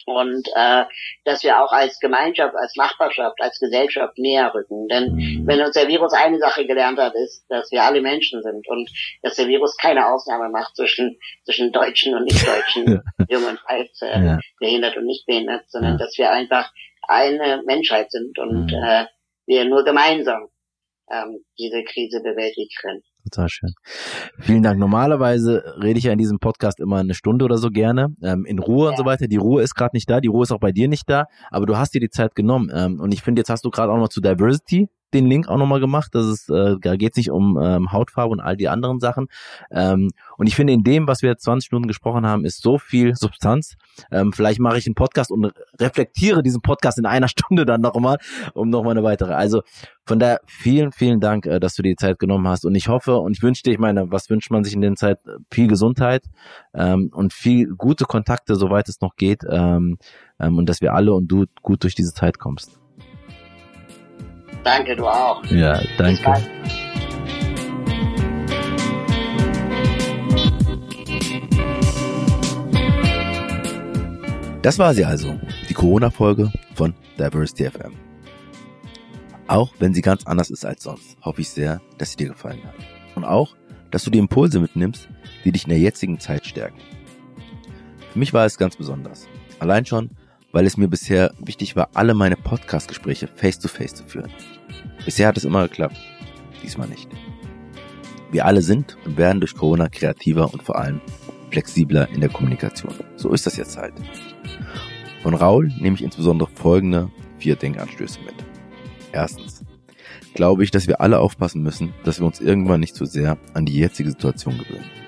und 0.05 0.47
äh, 0.55 0.83
dass 1.23 1.43
wir 1.43 1.61
auch 1.63 1.71
als 1.71 1.99
Gemeinschaft, 1.99 2.55
als 2.55 2.75
Nachbarschaft, 2.75 3.41
als 3.41 3.59
Gesellschaft 3.59 4.17
näher 4.17 4.53
rücken. 4.53 4.87
Denn 4.87 5.13
mhm. 5.13 5.47
wenn 5.47 5.61
uns 5.61 5.73
der 5.73 5.87
Virus 5.87 6.13
eine 6.13 6.39
Sache 6.39 6.65
gelernt 6.65 6.99
hat, 6.99 7.13
ist, 7.15 7.45
dass 7.49 7.71
wir 7.71 7.83
alle 7.83 8.01
Menschen 8.01 8.41
sind 8.43 8.67
und 8.67 8.89
dass 9.21 9.35
der 9.35 9.47
Virus 9.47 9.77
keine 9.77 10.07
Ausnahme 10.07 10.49
macht 10.49 10.75
zwischen 10.75 11.17
zwischen 11.45 11.71
Deutschen 11.71 12.15
und 12.15 12.25
Nicht-Deutschen, 12.25 13.01
jung 13.29 13.45
und 13.45 13.59
alt, 13.65 13.91
äh, 14.01 14.25
ja. 14.25 14.39
behindert 14.59 14.97
und 14.97 15.05
nicht 15.05 15.25
behindert, 15.25 15.69
sondern 15.69 15.97
dass 15.97 16.17
wir 16.17 16.31
einfach 16.31 16.71
eine 17.07 17.63
Menschheit 17.65 18.11
sind 18.11 18.37
und 18.39 18.67
mhm. 18.67 18.83
äh, 18.83 19.05
wir 19.45 19.65
nur 19.65 19.83
gemeinsam 19.83 20.47
ähm, 21.11 21.43
diese 21.57 21.83
Krise 21.83 22.21
bewältigen 22.21 22.69
können. 22.81 23.03
Total 23.23 23.47
schön. 23.49 23.73
Vielen 24.39 24.63
Dank. 24.63 24.79
Normalerweise 24.79 25.63
rede 25.81 25.97
ich 25.97 26.05
ja 26.05 26.11
in 26.11 26.17
diesem 26.17 26.39
Podcast 26.39 26.79
immer 26.79 26.97
eine 26.97 27.13
Stunde 27.13 27.45
oder 27.45 27.57
so 27.57 27.69
gerne, 27.69 28.15
ähm, 28.21 28.45
in 28.45 28.59
Ruhe 28.59 28.85
ja. 28.85 28.91
und 28.91 28.97
so 28.97 29.05
weiter. 29.05 29.27
Die 29.27 29.37
Ruhe 29.37 29.61
ist 29.61 29.75
gerade 29.75 29.95
nicht 29.95 30.09
da, 30.09 30.19
die 30.19 30.27
Ruhe 30.27 30.43
ist 30.43 30.51
auch 30.51 30.59
bei 30.59 30.71
dir 30.71 30.87
nicht 30.87 31.09
da, 31.09 31.25
aber 31.49 31.65
du 31.65 31.77
hast 31.77 31.93
dir 31.93 32.01
die 32.01 32.09
Zeit 32.09 32.35
genommen. 32.35 32.69
Ähm, 32.73 32.99
und 32.99 33.13
ich 33.13 33.21
finde, 33.21 33.39
jetzt 33.39 33.49
hast 33.49 33.63
du 33.63 33.69
gerade 33.69 33.91
auch 33.91 33.97
noch 33.97 34.09
zu 34.09 34.19
Diversity 34.19 34.89
den 35.13 35.25
Link 35.25 35.47
auch 35.47 35.57
nochmal 35.57 35.79
gemacht. 35.79 36.13
Das 36.13 36.25
ist, 36.25 36.49
äh, 36.49 36.75
da 36.81 36.95
geht 36.95 37.13
es 37.13 37.17
nicht 37.17 37.31
um 37.31 37.59
ähm, 37.61 37.91
Hautfarbe 37.91 38.31
und 38.31 38.39
all 38.39 38.57
die 38.57 38.69
anderen 38.69 38.99
Sachen. 38.99 39.27
Ähm, 39.71 40.11
und 40.37 40.47
ich 40.47 40.55
finde, 40.55 40.73
in 40.73 40.83
dem, 40.83 41.07
was 41.07 41.21
wir 41.21 41.29
jetzt 41.29 41.43
20 41.43 41.71
Minuten 41.71 41.87
gesprochen 41.87 42.25
haben, 42.25 42.45
ist 42.45 42.61
so 42.61 42.77
viel 42.77 43.15
Substanz. 43.15 43.75
Ähm, 44.11 44.33
vielleicht 44.33 44.59
mache 44.59 44.77
ich 44.77 44.85
einen 44.85 44.95
Podcast 44.95 45.31
und 45.31 45.51
reflektiere 45.79 46.43
diesen 46.43 46.61
Podcast 46.61 46.97
in 46.97 47.05
einer 47.05 47.27
Stunde 47.29 47.65
dann 47.65 47.81
nochmal, 47.81 48.17
um 48.53 48.69
nochmal 48.69 48.91
eine 48.91 49.03
weitere. 49.03 49.33
Also 49.33 49.61
von 50.05 50.19
daher 50.19 50.41
vielen, 50.45 50.91
vielen 50.91 51.19
Dank, 51.19 51.45
äh, 51.45 51.59
dass 51.59 51.75
du 51.75 51.81
dir 51.81 51.89
die 51.89 51.95
Zeit 51.95 52.19
genommen 52.19 52.47
hast. 52.47 52.65
Und 52.65 52.75
ich 52.75 52.87
hoffe 52.87 53.17
und 53.17 53.37
ich 53.37 53.43
wünsche 53.43 53.63
dir, 53.63 53.71
ich 53.71 53.79
meine, 53.79 54.11
was 54.11 54.29
wünscht 54.29 54.51
man 54.51 54.63
sich 54.63 54.73
in 54.73 54.81
der 54.81 54.95
Zeit? 54.95 55.19
Viel 55.51 55.67
Gesundheit 55.67 56.23
ähm, 56.73 57.09
und 57.13 57.33
viel 57.33 57.67
gute 57.75 58.05
Kontakte, 58.05 58.55
soweit 58.55 58.89
es 58.89 59.01
noch 59.01 59.15
geht. 59.15 59.43
Ähm, 59.49 59.97
ähm, 60.39 60.57
und 60.57 60.67
dass 60.67 60.81
wir 60.81 60.93
alle 60.93 61.13
und 61.13 61.27
du 61.27 61.45
gut 61.61 61.83
durch 61.83 61.95
diese 61.95 62.13
Zeit 62.13 62.39
kommst. 62.39 62.82
Danke, 64.63 64.95
du 64.95 65.07
auch. 65.07 65.43
Ja, 65.45 65.81
danke. 65.97 66.23
Das 74.61 74.79
war 74.79 74.93
sie 74.93 75.03
also, 75.03 75.37
die 75.67 75.73
Corona-Folge 75.73 76.49
von 76.73 76.93
Diversity 77.19 77.69
FM. 77.69 77.93
Auch 79.47 79.73
wenn 79.79 79.93
sie 79.93 80.01
ganz 80.01 80.25
anders 80.25 80.49
ist 80.49 80.65
als 80.65 80.83
sonst, 80.83 81.17
hoffe 81.21 81.41
ich 81.41 81.49
sehr, 81.49 81.81
dass 81.97 82.11
sie 82.11 82.17
dir 82.17 82.29
gefallen 82.29 82.63
hat. 82.63 82.75
Und 83.15 83.25
auch, 83.25 83.57
dass 83.91 84.05
du 84.05 84.09
die 84.09 84.19
Impulse 84.19 84.61
mitnimmst, 84.61 85.09
die 85.43 85.51
dich 85.51 85.65
in 85.65 85.69
der 85.69 85.79
jetzigen 85.79 86.17
Zeit 86.19 86.45
stärken. 86.45 86.79
Für 88.13 88.19
mich 88.19 88.33
war 88.33 88.45
es 88.45 88.57
ganz 88.57 88.77
besonders. 88.77 89.27
Allein 89.59 89.85
schon, 89.85 90.11
weil 90.53 90.65
es 90.67 90.77
mir 90.77 90.87
bisher 90.87 91.33
wichtig 91.39 91.75
war, 91.75 91.89
alle 91.95 92.13
meine 92.13 92.37
Podcast-Gespräche 92.37 93.27
face-to-face 93.27 93.95
zu 93.95 94.05
führen. 94.05 94.31
Bisher 95.03 95.27
hat 95.27 95.35
es 95.35 95.43
immer 95.43 95.63
geklappt, 95.63 95.97
diesmal 96.61 96.87
nicht. 96.87 97.09
Wir 98.31 98.45
alle 98.45 98.61
sind 98.61 98.95
und 99.03 99.17
werden 99.17 99.41
durch 99.41 99.55
Corona 99.55 99.89
kreativer 99.89 100.53
und 100.53 100.63
vor 100.63 100.77
allem 100.77 101.01
flexibler 101.49 102.07
in 102.09 102.21
der 102.21 102.29
Kommunikation. 102.29 102.93
So 103.15 103.31
ist 103.33 103.45
das 103.45 103.57
jetzt 103.57 103.77
halt. 103.77 103.93
Von 105.23 105.33
Raul 105.33 105.71
nehme 105.79 105.95
ich 105.95 106.03
insbesondere 106.03 106.49
folgende 106.49 107.11
vier 107.37 107.55
Denkanstöße 107.55 108.19
mit. 108.21 108.35
Erstens 109.11 109.63
glaube 110.35 110.63
ich, 110.63 110.71
dass 110.71 110.87
wir 110.87 111.01
alle 111.01 111.19
aufpassen 111.19 111.63
müssen, 111.63 111.93
dass 112.03 112.19
wir 112.19 112.27
uns 112.27 112.39
irgendwann 112.39 112.79
nicht 112.79 112.95
zu 112.95 113.05
sehr 113.05 113.37
an 113.53 113.65
die 113.65 113.77
jetzige 113.77 114.09
Situation 114.09 114.57
gewöhnen. 114.57 115.02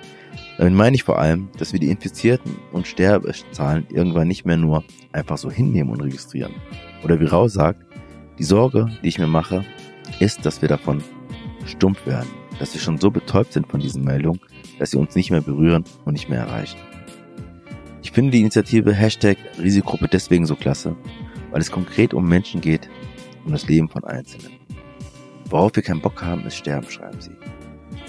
Damit 0.58 0.74
meine 0.74 0.96
ich 0.96 1.04
vor 1.04 1.20
allem, 1.20 1.50
dass 1.58 1.74
wir 1.74 1.80
die 1.80 1.90
Infizierten 1.90 2.56
und 2.72 2.88
Sterbezahlen 2.88 3.88
irgendwann 3.90 4.28
nicht 4.28 4.46
mehr 4.46 4.58
nur 4.58 4.84
einfach 5.12 5.38
so 5.38 5.52
hinnehmen 5.52 5.92
und 5.92 6.02
registrieren. 6.02 6.54
Oder 7.04 7.20
wie 7.20 7.26
Rau 7.26 7.48
sagt, 7.48 7.84
die 8.40 8.44
Sorge, 8.44 8.90
die 9.04 9.10
ich 9.10 9.20
mir 9.20 9.28
mache, 9.28 9.66
ist, 10.20 10.46
dass 10.46 10.62
wir 10.62 10.70
davon 10.70 11.04
stumpf 11.66 12.06
werden, 12.06 12.30
dass 12.60 12.74
wir 12.74 12.80
schon 12.80 12.98
so 12.98 13.12
betäubt 13.12 13.52
sind 13.52 13.68
von 13.68 13.82
diesen 13.82 14.04
Meldungen, 14.04 14.40
dass 14.80 14.92
sie 14.92 14.98
uns 14.98 15.16
nicht 15.16 15.32
mehr 15.32 15.42
berühren 15.42 15.84
und 16.06 16.14
nicht 16.14 16.30
mehr 16.30 16.40
erreichen. 16.40 16.78
Ich 18.02 18.12
finde 18.12 18.32
die 18.32 18.40
Initiative 18.40 18.94
Hashtag 18.94 19.38
Risikogruppe 19.60 20.08
deswegen 20.08 20.46
so 20.46 20.56
klasse, 20.56 20.96
weil 21.52 21.60
es 21.60 21.72
konkret 21.72 22.14
um 22.14 22.28
Menschen 22.28 22.62
geht, 22.62 22.90
um 23.46 23.52
das 23.52 23.68
Leben 23.68 23.90
von 23.90 24.04
Einzelnen. 24.06 24.54
Worauf 25.50 25.76
wir 25.76 25.84
keinen 25.84 26.02
Bock 26.02 26.22
haben, 26.22 26.46
ist 26.46 26.56
Sterben, 26.56 26.90
schreiben 26.90 27.20
sie 27.20 27.36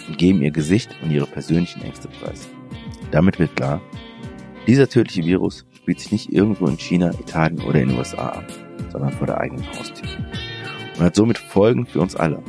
und 0.09 0.19
geben 0.19 0.42
ihr 0.42 0.51
Gesicht 0.51 0.95
und 1.03 1.11
ihre 1.11 1.27
persönlichen 1.27 1.83
Ängste 1.83 2.09
preis. 2.09 2.49
Damit 3.11 3.38
wird 3.38 3.55
klar, 3.57 3.81
dieser 4.66 4.88
tödliche 4.88 5.25
Virus 5.25 5.64
spielt 5.75 6.01
sich 6.01 6.12
nicht 6.12 6.33
irgendwo 6.33 6.66
in 6.66 6.79
China, 6.79 7.11
Italien 7.21 7.61
oder 7.62 7.81
in 7.81 7.88
den 7.88 7.99
USA 7.99 8.31
ab, 8.31 8.45
sondern 8.90 9.12
vor 9.12 9.27
der 9.27 9.38
eigenen 9.38 9.66
Haustür. 9.69 10.09
Und 10.97 11.05
hat 11.05 11.14
somit 11.14 11.38
Folgen 11.38 11.87
für 11.87 12.01
uns 12.01 12.16
alle. 12.16 12.42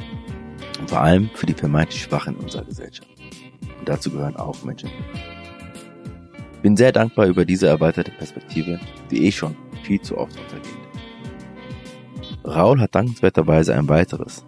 Und 0.79 0.89
vor 0.89 1.01
allem 1.01 1.29
für 1.35 1.45
die 1.45 1.53
vermeintlich 1.53 2.01
Schwachen 2.01 2.35
in 2.35 2.43
unserer 2.43 2.65
Gesellschaft. 2.65 3.09
Und 3.79 3.87
dazu 3.87 4.09
gehören 4.09 4.35
auch 4.35 4.63
Menschen. 4.63 4.89
Ich 6.53 6.61
bin 6.61 6.75
sehr 6.75 6.91
dankbar 6.91 7.27
über 7.27 7.45
diese 7.45 7.67
erweiterte 7.67 8.11
Perspektive, 8.11 8.79
die 9.11 9.27
eh 9.27 9.31
schon 9.31 9.55
viel 9.83 10.01
zu 10.01 10.17
oft 10.17 10.35
untergeht. 10.39 10.73
Raul 12.43 12.79
hat 12.79 12.95
dankenswerterweise 12.95 13.75
ein 13.75 13.87
weiteres, 13.89 14.45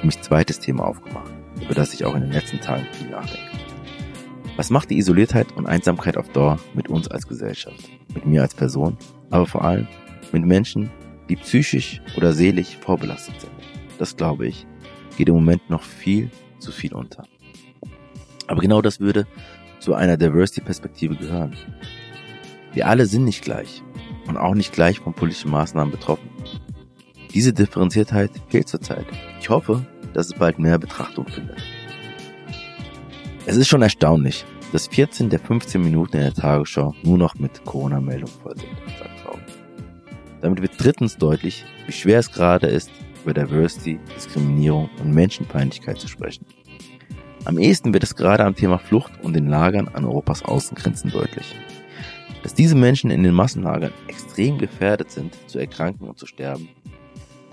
für 0.00 0.06
mich 0.06 0.20
zweites 0.20 0.58
Thema 0.58 0.86
aufgemacht 0.86 1.33
über 1.64 1.74
das 1.74 1.94
ich 1.94 2.04
auch 2.04 2.14
in 2.14 2.22
den 2.22 2.32
letzten 2.32 2.60
Tagen 2.60 2.86
viel 2.92 3.08
nachdenke. 3.08 3.50
Was 4.56 4.70
macht 4.70 4.90
die 4.90 4.98
Isoliertheit 4.98 5.52
und 5.56 5.66
Einsamkeit 5.66 6.16
auf 6.16 6.28
Dauer 6.28 6.60
mit 6.74 6.88
uns 6.88 7.08
als 7.08 7.26
Gesellschaft, 7.26 7.90
mit 8.14 8.24
mir 8.24 8.42
als 8.42 8.54
Person, 8.54 8.96
aber 9.30 9.46
vor 9.46 9.64
allem 9.64 9.88
mit 10.32 10.44
Menschen, 10.44 10.90
die 11.28 11.36
psychisch 11.36 12.00
oder 12.16 12.32
seelisch 12.32 12.76
vorbelastet 12.76 13.40
sind? 13.40 13.52
Das 13.98 14.16
glaube 14.16 14.46
ich, 14.46 14.66
geht 15.16 15.28
im 15.28 15.34
Moment 15.34 15.68
noch 15.70 15.82
viel 15.82 16.30
zu 16.58 16.70
viel 16.70 16.94
unter. 16.94 17.24
Aber 18.46 18.60
genau 18.60 18.82
das 18.82 19.00
würde 19.00 19.26
zu 19.80 19.94
einer 19.94 20.16
Diversity-Perspektive 20.16 21.16
gehören. 21.16 21.56
Wir 22.72 22.86
alle 22.88 23.06
sind 23.06 23.24
nicht 23.24 23.42
gleich 23.42 23.82
und 24.26 24.36
auch 24.36 24.54
nicht 24.54 24.72
gleich 24.72 25.00
von 25.00 25.14
politischen 25.14 25.50
Maßnahmen 25.50 25.90
betroffen. 25.90 26.28
Diese 27.32 27.52
Differenziertheit 27.52 28.30
fehlt 28.48 28.68
zurzeit. 28.68 29.06
Ich 29.40 29.48
hoffe, 29.50 29.84
dass 30.14 30.26
es 30.28 30.34
bald 30.34 30.58
mehr 30.58 30.78
Betrachtung 30.78 31.28
findet. 31.28 31.58
Es 33.46 33.56
ist 33.56 33.68
schon 33.68 33.82
erstaunlich, 33.82 34.46
dass 34.72 34.86
14 34.86 35.28
der 35.28 35.38
15 35.38 35.82
Minuten 35.82 36.16
in 36.16 36.22
der 36.22 36.34
Tagesschau 36.34 36.94
nur 37.02 37.18
noch 37.18 37.34
mit 37.34 37.64
Corona-Meldungen 37.64 38.34
voll 38.42 38.56
sind, 38.56 38.70
sagt 38.98 39.26
Raum. 39.26 39.40
Damit 40.40 40.62
wird 40.62 40.72
drittens 40.78 41.16
deutlich, 41.18 41.64
wie 41.86 41.92
schwer 41.92 42.20
es 42.20 42.32
gerade 42.32 42.68
ist, 42.68 42.90
über 43.22 43.34
Diversity, 43.34 43.98
Diskriminierung 44.16 44.88
und 45.00 45.12
Menschenfeindlichkeit 45.12 45.98
zu 45.98 46.08
sprechen. 46.08 46.46
Am 47.44 47.58
ehesten 47.58 47.92
wird 47.92 48.02
es 48.02 48.16
gerade 48.16 48.44
am 48.44 48.54
Thema 48.54 48.78
Flucht 48.78 49.12
und 49.22 49.34
den 49.34 49.48
Lagern 49.48 49.88
an 49.88 50.04
Europas 50.04 50.42
Außengrenzen 50.42 51.10
deutlich. 51.10 51.54
Dass 52.42 52.54
diese 52.54 52.74
Menschen 52.74 53.10
in 53.10 53.22
den 53.22 53.34
Massenlagern 53.34 53.92
extrem 54.08 54.58
gefährdet 54.58 55.10
sind, 55.10 55.36
zu 55.46 55.58
erkranken 55.58 56.08
und 56.08 56.18
zu 56.18 56.26
sterben, 56.26 56.68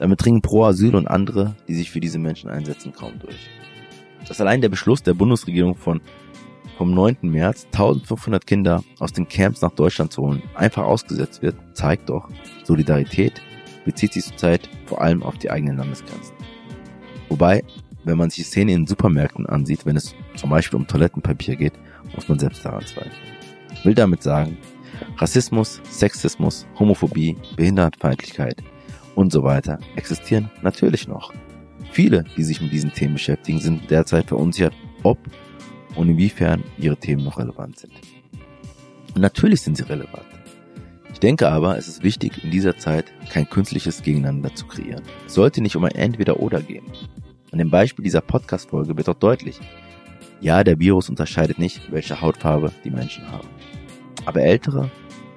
damit 0.02 0.26
dringen 0.26 0.42
Pro 0.42 0.66
Asyl 0.66 0.96
und 0.96 1.08
andere, 1.08 1.56
die 1.68 1.76
sich 1.76 1.92
für 1.92 2.00
diese 2.00 2.18
Menschen 2.18 2.50
einsetzen, 2.50 2.92
kaum 2.92 3.20
durch. 3.20 3.52
Dass 4.28 4.42
allein 4.42 4.60
der 4.60 4.70
Beschluss 4.70 5.04
der 5.04 5.14
Bundesregierung 5.14 5.76
von 5.76 6.02
vom 6.76 6.92
9. 6.96 7.18
März 7.22 7.66
1500 7.66 8.48
Kinder 8.48 8.84
aus 8.98 9.14
den 9.14 9.28
Camps 9.28 9.62
nach 9.62 9.74
Deutschland 9.74 10.12
zu 10.12 10.24
holen, 10.24 10.42
einfach 10.56 10.86
ausgesetzt 10.86 11.44
wird, 11.44 11.56
zeigt 11.74 12.10
doch, 12.10 12.28
Solidarität 12.64 13.44
bezieht 13.86 14.14
sich 14.14 14.24
zurzeit 14.26 14.68
vor 14.88 15.02
allem 15.02 15.22
auf 15.22 15.38
die 15.38 15.52
eigenen 15.52 15.78
Landesgrenzen. 15.78 16.34
Wobei, 17.30 17.64
wenn 18.04 18.18
man 18.18 18.32
sich 18.32 18.46
die 18.46 18.50
Szene 18.50 18.74
in 18.74 18.88
Supermärkten 18.88 19.46
ansieht, 19.46 19.86
wenn 19.86 19.98
es 19.98 20.16
zum 20.36 20.50
Beispiel 20.50 20.80
um 20.80 20.88
Toilettenpapier 20.88 21.56
geht, 21.56 21.74
muss 22.16 22.28
man 22.28 22.40
selbst 22.40 22.66
daran 22.66 22.86
zweifeln. 22.88 23.14
Ich 23.72 23.86
will 23.86 23.94
damit 23.94 24.24
sagen, 24.24 24.58
Rassismus, 25.18 25.80
Sexismus, 25.84 26.66
Homophobie, 26.80 27.38
Behindertenfeindlichkeit, 27.56 28.64
und 29.16 29.32
so 29.32 29.44
weiter 29.44 29.80
existieren 29.96 30.50
natürlich 30.62 31.08
noch. 31.08 31.34
Viele, 31.92 32.24
die 32.38 32.44
sich 32.44 32.62
mit 32.62 32.72
diesen 32.72 32.94
Themen 32.94 33.14
beschäftigen, 33.16 33.60
sind 33.60 33.90
derzeit 33.92 34.28
verunsichert, 34.28 34.74
ob 35.04 35.18
und 35.96 36.10
inwiefern 36.10 36.64
ihre 36.78 36.98
Themen 36.98 37.24
noch 37.24 37.38
relevant 37.38 37.80
sind. 37.80 37.94
Und 39.14 39.22
natürlich 39.22 39.62
sind 39.62 39.76
sie 39.76 39.84
relevant. 39.84 40.26
Ich 41.12 41.20
denke 41.20 41.50
aber, 41.50 41.78
es 41.78 41.88
ist 41.88 42.04
wichtig, 42.04 42.44
in 42.44 42.52
dieser 42.52 42.78
Zeit 42.78 43.12
kein 43.30 43.50
künstliches 43.50 44.02
Gegeneinander 44.02 44.56
zu 44.56 44.66
kreieren. 44.66 45.04
Es 45.28 45.34
sollte 45.34 45.62
nicht 45.62 45.76
um 45.76 45.84
ein 45.84 45.92
Entweder-Oder 45.92 46.62
gehen. 46.62 46.86
An 47.52 47.60
dem 47.60 47.70
Beispiel 47.70 48.04
dieser 48.04 48.22
Podcast-Folge 48.22 48.96
wird 48.96 49.10
auch 49.10 49.16
deutlich, 49.16 49.60
ja, 50.40 50.64
der 50.64 50.80
Virus 50.80 51.10
unterscheidet 51.10 51.60
nicht, 51.60 51.92
welche 51.92 52.22
Hautfarbe 52.22 52.72
die 52.84 52.90
Menschen 52.90 53.30
haben. 53.30 53.48
Aber 54.26 54.42
ältere, 54.42 54.90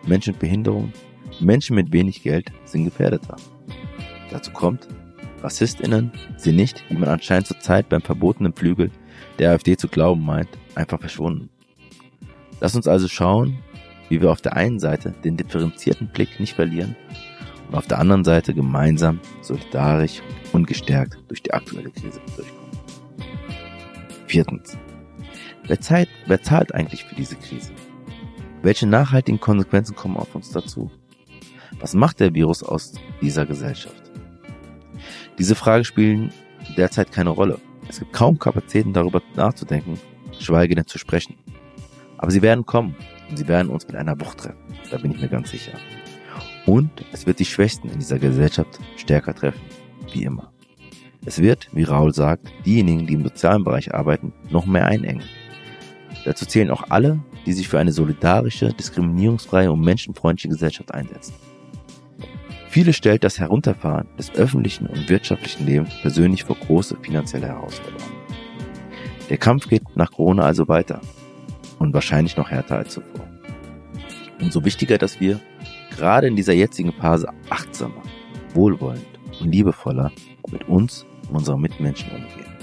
Menschen 0.07 0.33
mit 0.33 0.41
Behinderung, 0.41 0.93
Menschen 1.41 1.77
mit 1.77 1.93
wenig 1.93 2.23
Geld 2.23 2.53
sind 2.65 2.85
gefährdeter. 2.85 3.37
Dazu 4.31 4.51
kommt, 4.51 4.89
RassistInnen 5.43 6.13
sind 6.37 6.57
nicht, 6.57 6.85
wie 6.89 6.97
man 6.97 7.09
anscheinend 7.09 7.47
zurzeit 7.47 7.89
beim 7.89 8.01
verbotenen 8.01 8.55
Flügel 8.55 8.91
der 9.39 9.53
AfD 9.53 9.77
zu 9.77 9.89
glauben 9.89 10.25
meint, 10.25 10.49
einfach 10.75 11.01
verschwunden. 11.01 11.51
Lass 12.61 12.75
uns 12.75 12.89
also 12.89 13.09
schauen, 13.09 13.59
wie 14.09 14.21
wir 14.21 14.31
auf 14.31 14.41
der 14.41 14.57
einen 14.57 14.79
Seite 14.79 15.15
den 15.25 15.37
differenzierten 15.37 16.09
Blick 16.09 16.41
nicht 16.41 16.55
verlieren 16.55 16.97
und 17.69 17.75
auf 17.75 17.87
der 17.87 17.99
anderen 17.99 18.25
Seite 18.25 18.55
gemeinsam, 18.55 19.21
solidarisch 19.41 20.23
und 20.53 20.67
gestärkt 20.67 21.19
durch 21.29 21.43
die 21.43 21.53
aktuelle 21.53 21.91
Krise 21.91 22.21
durchkommen. 22.37 22.65
Viertens. 24.27 24.79
Wer, 25.67 25.81
zahlt, 25.81 26.09
wer 26.27 26.43
zahlt 26.43 26.75
eigentlich 26.75 27.05
für 27.05 27.15
diese 27.15 27.37
Krise? 27.37 27.73
Welche 28.63 28.87
nachhaltigen 28.87 29.41
Konsequenzen 29.41 29.95
kommen 29.95 30.17
auf 30.17 30.35
uns 30.35 30.51
dazu? 30.51 30.91
Was 31.81 31.95
macht 31.95 32.21
der 32.21 32.35
Virus 32.35 32.63
aus 32.63 32.95
dieser 33.21 33.47
Gesellschaft? 33.47 34.03
Diese 35.39 35.55
Fragen 35.55 35.85
spielen 35.85 36.33
derzeit 36.77 37.13
keine 37.13 37.31
Rolle. 37.31 37.59
Es 37.89 37.99
gibt 37.99 38.13
kaum 38.13 38.39
Kapazitäten 38.39 38.93
darüber 38.93 39.21
nachzudenken, 39.37 39.99
schweige 40.39 40.75
denn 40.75 40.87
zu 40.87 40.99
sprechen. 40.99 41.37
Aber 42.19 42.31
sie 42.31 42.43
werden 42.43 42.65
kommen 42.65 42.97
und 43.29 43.37
sie 43.37 43.49
werden 43.49 43.69
uns 43.69 43.87
mit 43.87 43.97
einer 43.97 44.19
Wucht 44.21 44.39
treffen. 44.39 44.59
Da 44.91 44.99
bin 44.99 45.11
ich 45.11 45.21
mir 45.21 45.29
ganz 45.29 45.51
sicher. 45.51 45.73
Und 46.67 46.91
es 47.13 47.27
wird 47.27 47.39
die 47.41 47.45
Schwächsten 47.45 47.91
in 47.91 47.99
dieser 47.99 48.19
Gesellschaft 48.19 48.79
stärker 48.97 49.35
treffen. 49.35 49.61
Wie 50.13 50.25
immer. 50.25 50.51
Es 51.27 51.41
wird, 51.41 51.69
wie 51.73 51.85
Raul 51.85 52.15
sagt, 52.15 52.51
diejenigen, 52.65 53.07
die 53.07 53.15
im 53.15 53.25
sozialen 53.25 53.65
Bereich 53.65 53.95
arbeiten, 53.95 54.33
noch 54.51 54.67
mehr 54.67 54.87
einengen. 54.87 55.25
Dazu 56.25 56.47
zählen 56.47 56.71
auch 56.71 56.85
alle, 56.91 57.19
die 57.45 57.53
sich 57.53 57.69
für 57.69 57.79
eine 57.79 57.93
solidarische, 57.93 58.73
diskriminierungsfreie 58.73 59.71
und 59.71 59.81
menschenfreundliche 59.81 60.49
Gesellschaft 60.49 60.93
einsetzen. 60.93 61.35
Viele 62.75 62.93
stellt 62.93 63.23
das 63.23 63.39
Herunterfahren 63.39 64.09
des 64.19 64.35
öffentlichen 64.35 64.89
und 64.89 65.09
wirtschaftlichen 65.09 65.65
Lebens 65.65 65.95
persönlich 66.03 66.43
vor 66.43 66.57
große 66.57 66.97
finanzielle 67.03 67.47
Herausforderungen. 67.47 68.17
Der 69.31 69.37
Kampf 69.37 69.69
geht 69.69 69.85
nach 69.95 70.11
Corona 70.11 70.43
also 70.43 70.67
weiter 70.67 71.01
und 71.79 71.95
wahrscheinlich 71.95 72.37
noch 72.37 72.51
härter 72.51 72.79
als 72.79 72.95
zuvor. 72.95 73.29
Umso 74.41 74.65
wichtiger, 74.65 74.99
dass 74.99 75.21
wir 75.21 75.39
gerade 75.97 76.27
in 76.27 76.35
dieser 76.35 76.53
jetzigen 76.53 76.93
Phase 76.93 77.29
achtsamer, 77.49 78.03
wohlwollend 78.55 79.07
und 79.41 79.53
liebevoller 79.53 80.11
mit 80.51 80.69
uns 80.69 81.07
und 81.29 81.37
unseren 81.37 81.61
Mitmenschen 81.61 82.11
umgehen. 82.11 82.57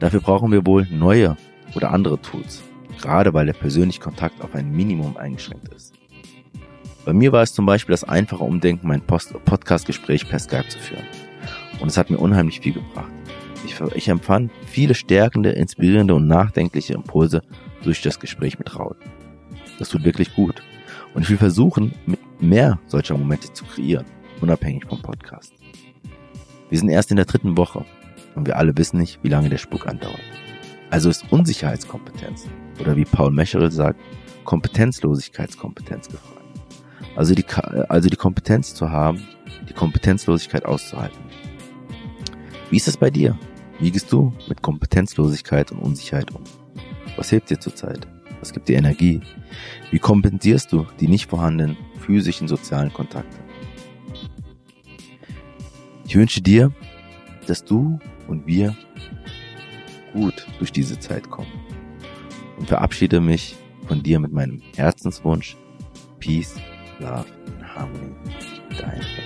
Dafür 0.00 0.18
brauchen 0.18 0.50
wir 0.50 0.66
wohl 0.66 0.84
neue 0.90 1.36
oder 1.76 1.92
andere 1.92 2.20
Tools, 2.20 2.64
gerade 3.00 3.32
weil 3.32 3.46
der 3.46 3.52
persönliche 3.52 4.00
Kontakt 4.00 4.42
auf 4.42 4.56
ein 4.56 4.72
Minimum 4.72 5.16
eingeschränkt 5.16 5.72
ist. 5.72 5.94
Bei 7.06 7.12
mir 7.12 7.30
war 7.30 7.44
es 7.44 7.54
zum 7.54 7.66
Beispiel 7.66 7.92
das 7.92 8.02
einfache 8.02 8.42
Umdenken, 8.42 8.88
mein 8.88 9.00
Podcast-Gespräch 9.00 10.28
per 10.28 10.40
Skype 10.40 10.66
zu 10.68 10.80
führen. 10.80 11.04
Und 11.78 11.86
es 11.86 11.96
hat 11.96 12.10
mir 12.10 12.18
unheimlich 12.18 12.58
viel 12.58 12.72
gebracht. 12.72 13.12
Ich, 13.64 13.80
ich 13.94 14.08
empfand 14.08 14.50
viele 14.66 14.96
stärkende, 14.96 15.50
inspirierende 15.50 16.16
und 16.16 16.26
nachdenkliche 16.26 16.94
Impulse 16.94 17.42
durch 17.84 18.02
das 18.02 18.18
Gespräch 18.18 18.58
mit 18.58 18.76
Raul. 18.76 18.96
Das 19.78 19.88
tut 19.88 20.02
wirklich 20.02 20.34
gut. 20.34 20.64
Und 21.14 21.22
ich 21.22 21.30
will 21.30 21.36
versuchen, 21.36 21.94
mehr 22.40 22.80
solcher 22.88 23.16
Momente 23.16 23.52
zu 23.52 23.64
kreieren, 23.64 24.06
unabhängig 24.40 24.86
vom 24.86 25.00
Podcast. 25.00 25.52
Wir 26.70 26.78
sind 26.80 26.88
erst 26.88 27.12
in 27.12 27.18
der 27.18 27.26
dritten 27.26 27.56
Woche 27.56 27.84
und 28.34 28.48
wir 28.48 28.56
alle 28.56 28.76
wissen 28.76 28.98
nicht, 28.98 29.20
wie 29.22 29.28
lange 29.28 29.48
der 29.48 29.58
Spuk 29.58 29.86
andauert. 29.86 30.18
Also 30.90 31.08
ist 31.08 31.30
Unsicherheitskompetenz 31.30 32.48
oder 32.80 32.96
wie 32.96 33.04
Paul 33.04 33.30
Mecherel 33.30 33.70
sagt, 33.70 34.00
Kompetenzlosigkeitskompetenz 34.42 36.08
gefragt. 36.08 36.35
Also 37.16 37.34
die, 37.34 37.46
also 37.88 38.10
die 38.10 38.16
Kompetenz 38.16 38.74
zu 38.74 38.90
haben, 38.90 39.26
die 39.68 39.72
Kompetenzlosigkeit 39.72 40.66
auszuhalten. 40.66 41.18
Wie 42.70 42.76
ist 42.76 42.88
es 42.88 42.96
bei 42.96 43.10
dir? 43.10 43.38
Wie 43.80 43.90
gehst 43.90 44.12
du 44.12 44.34
mit 44.48 44.60
Kompetenzlosigkeit 44.60 45.72
und 45.72 45.78
Unsicherheit 45.78 46.30
um? 46.34 46.44
Was 47.16 47.30
hilft 47.30 47.50
dir 47.50 47.58
zurzeit? 47.58 48.06
Was 48.40 48.52
gibt 48.52 48.68
dir 48.68 48.76
Energie? 48.76 49.20
Wie 49.90 49.98
kompensierst 49.98 50.72
du 50.72 50.86
die 51.00 51.08
nicht 51.08 51.30
vorhandenen 51.30 51.76
physischen 51.98 52.48
sozialen 52.48 52.92
Kontakte? 52.92 53.38
Ich 56.06 56.14
wünsche 56.16 56.42
dir, 56.42 56.70
dass 57.46 57.64
du 57.64 57.98
und 58.28 58.46
wir 58.46 58.76
gut 60.12 60.46
durch 60.58 60.70
diese 60.70 60.98
Zeit 60.98 61.30
kommen 61.30 61.50
und 62.58 62.68
verabschiede 62.68 63.20
mich 63.20 63.56
von 63.86 64.02
dir 64.02 64.20
mit 64.20 64.32
meinem 64.32 64.60
Herzenswunsch 64.74 65.56
Peace 66.18 66.56
love, 67.00 67.30
harmony, 67.62 68.14
diaspora. 68.70 69.25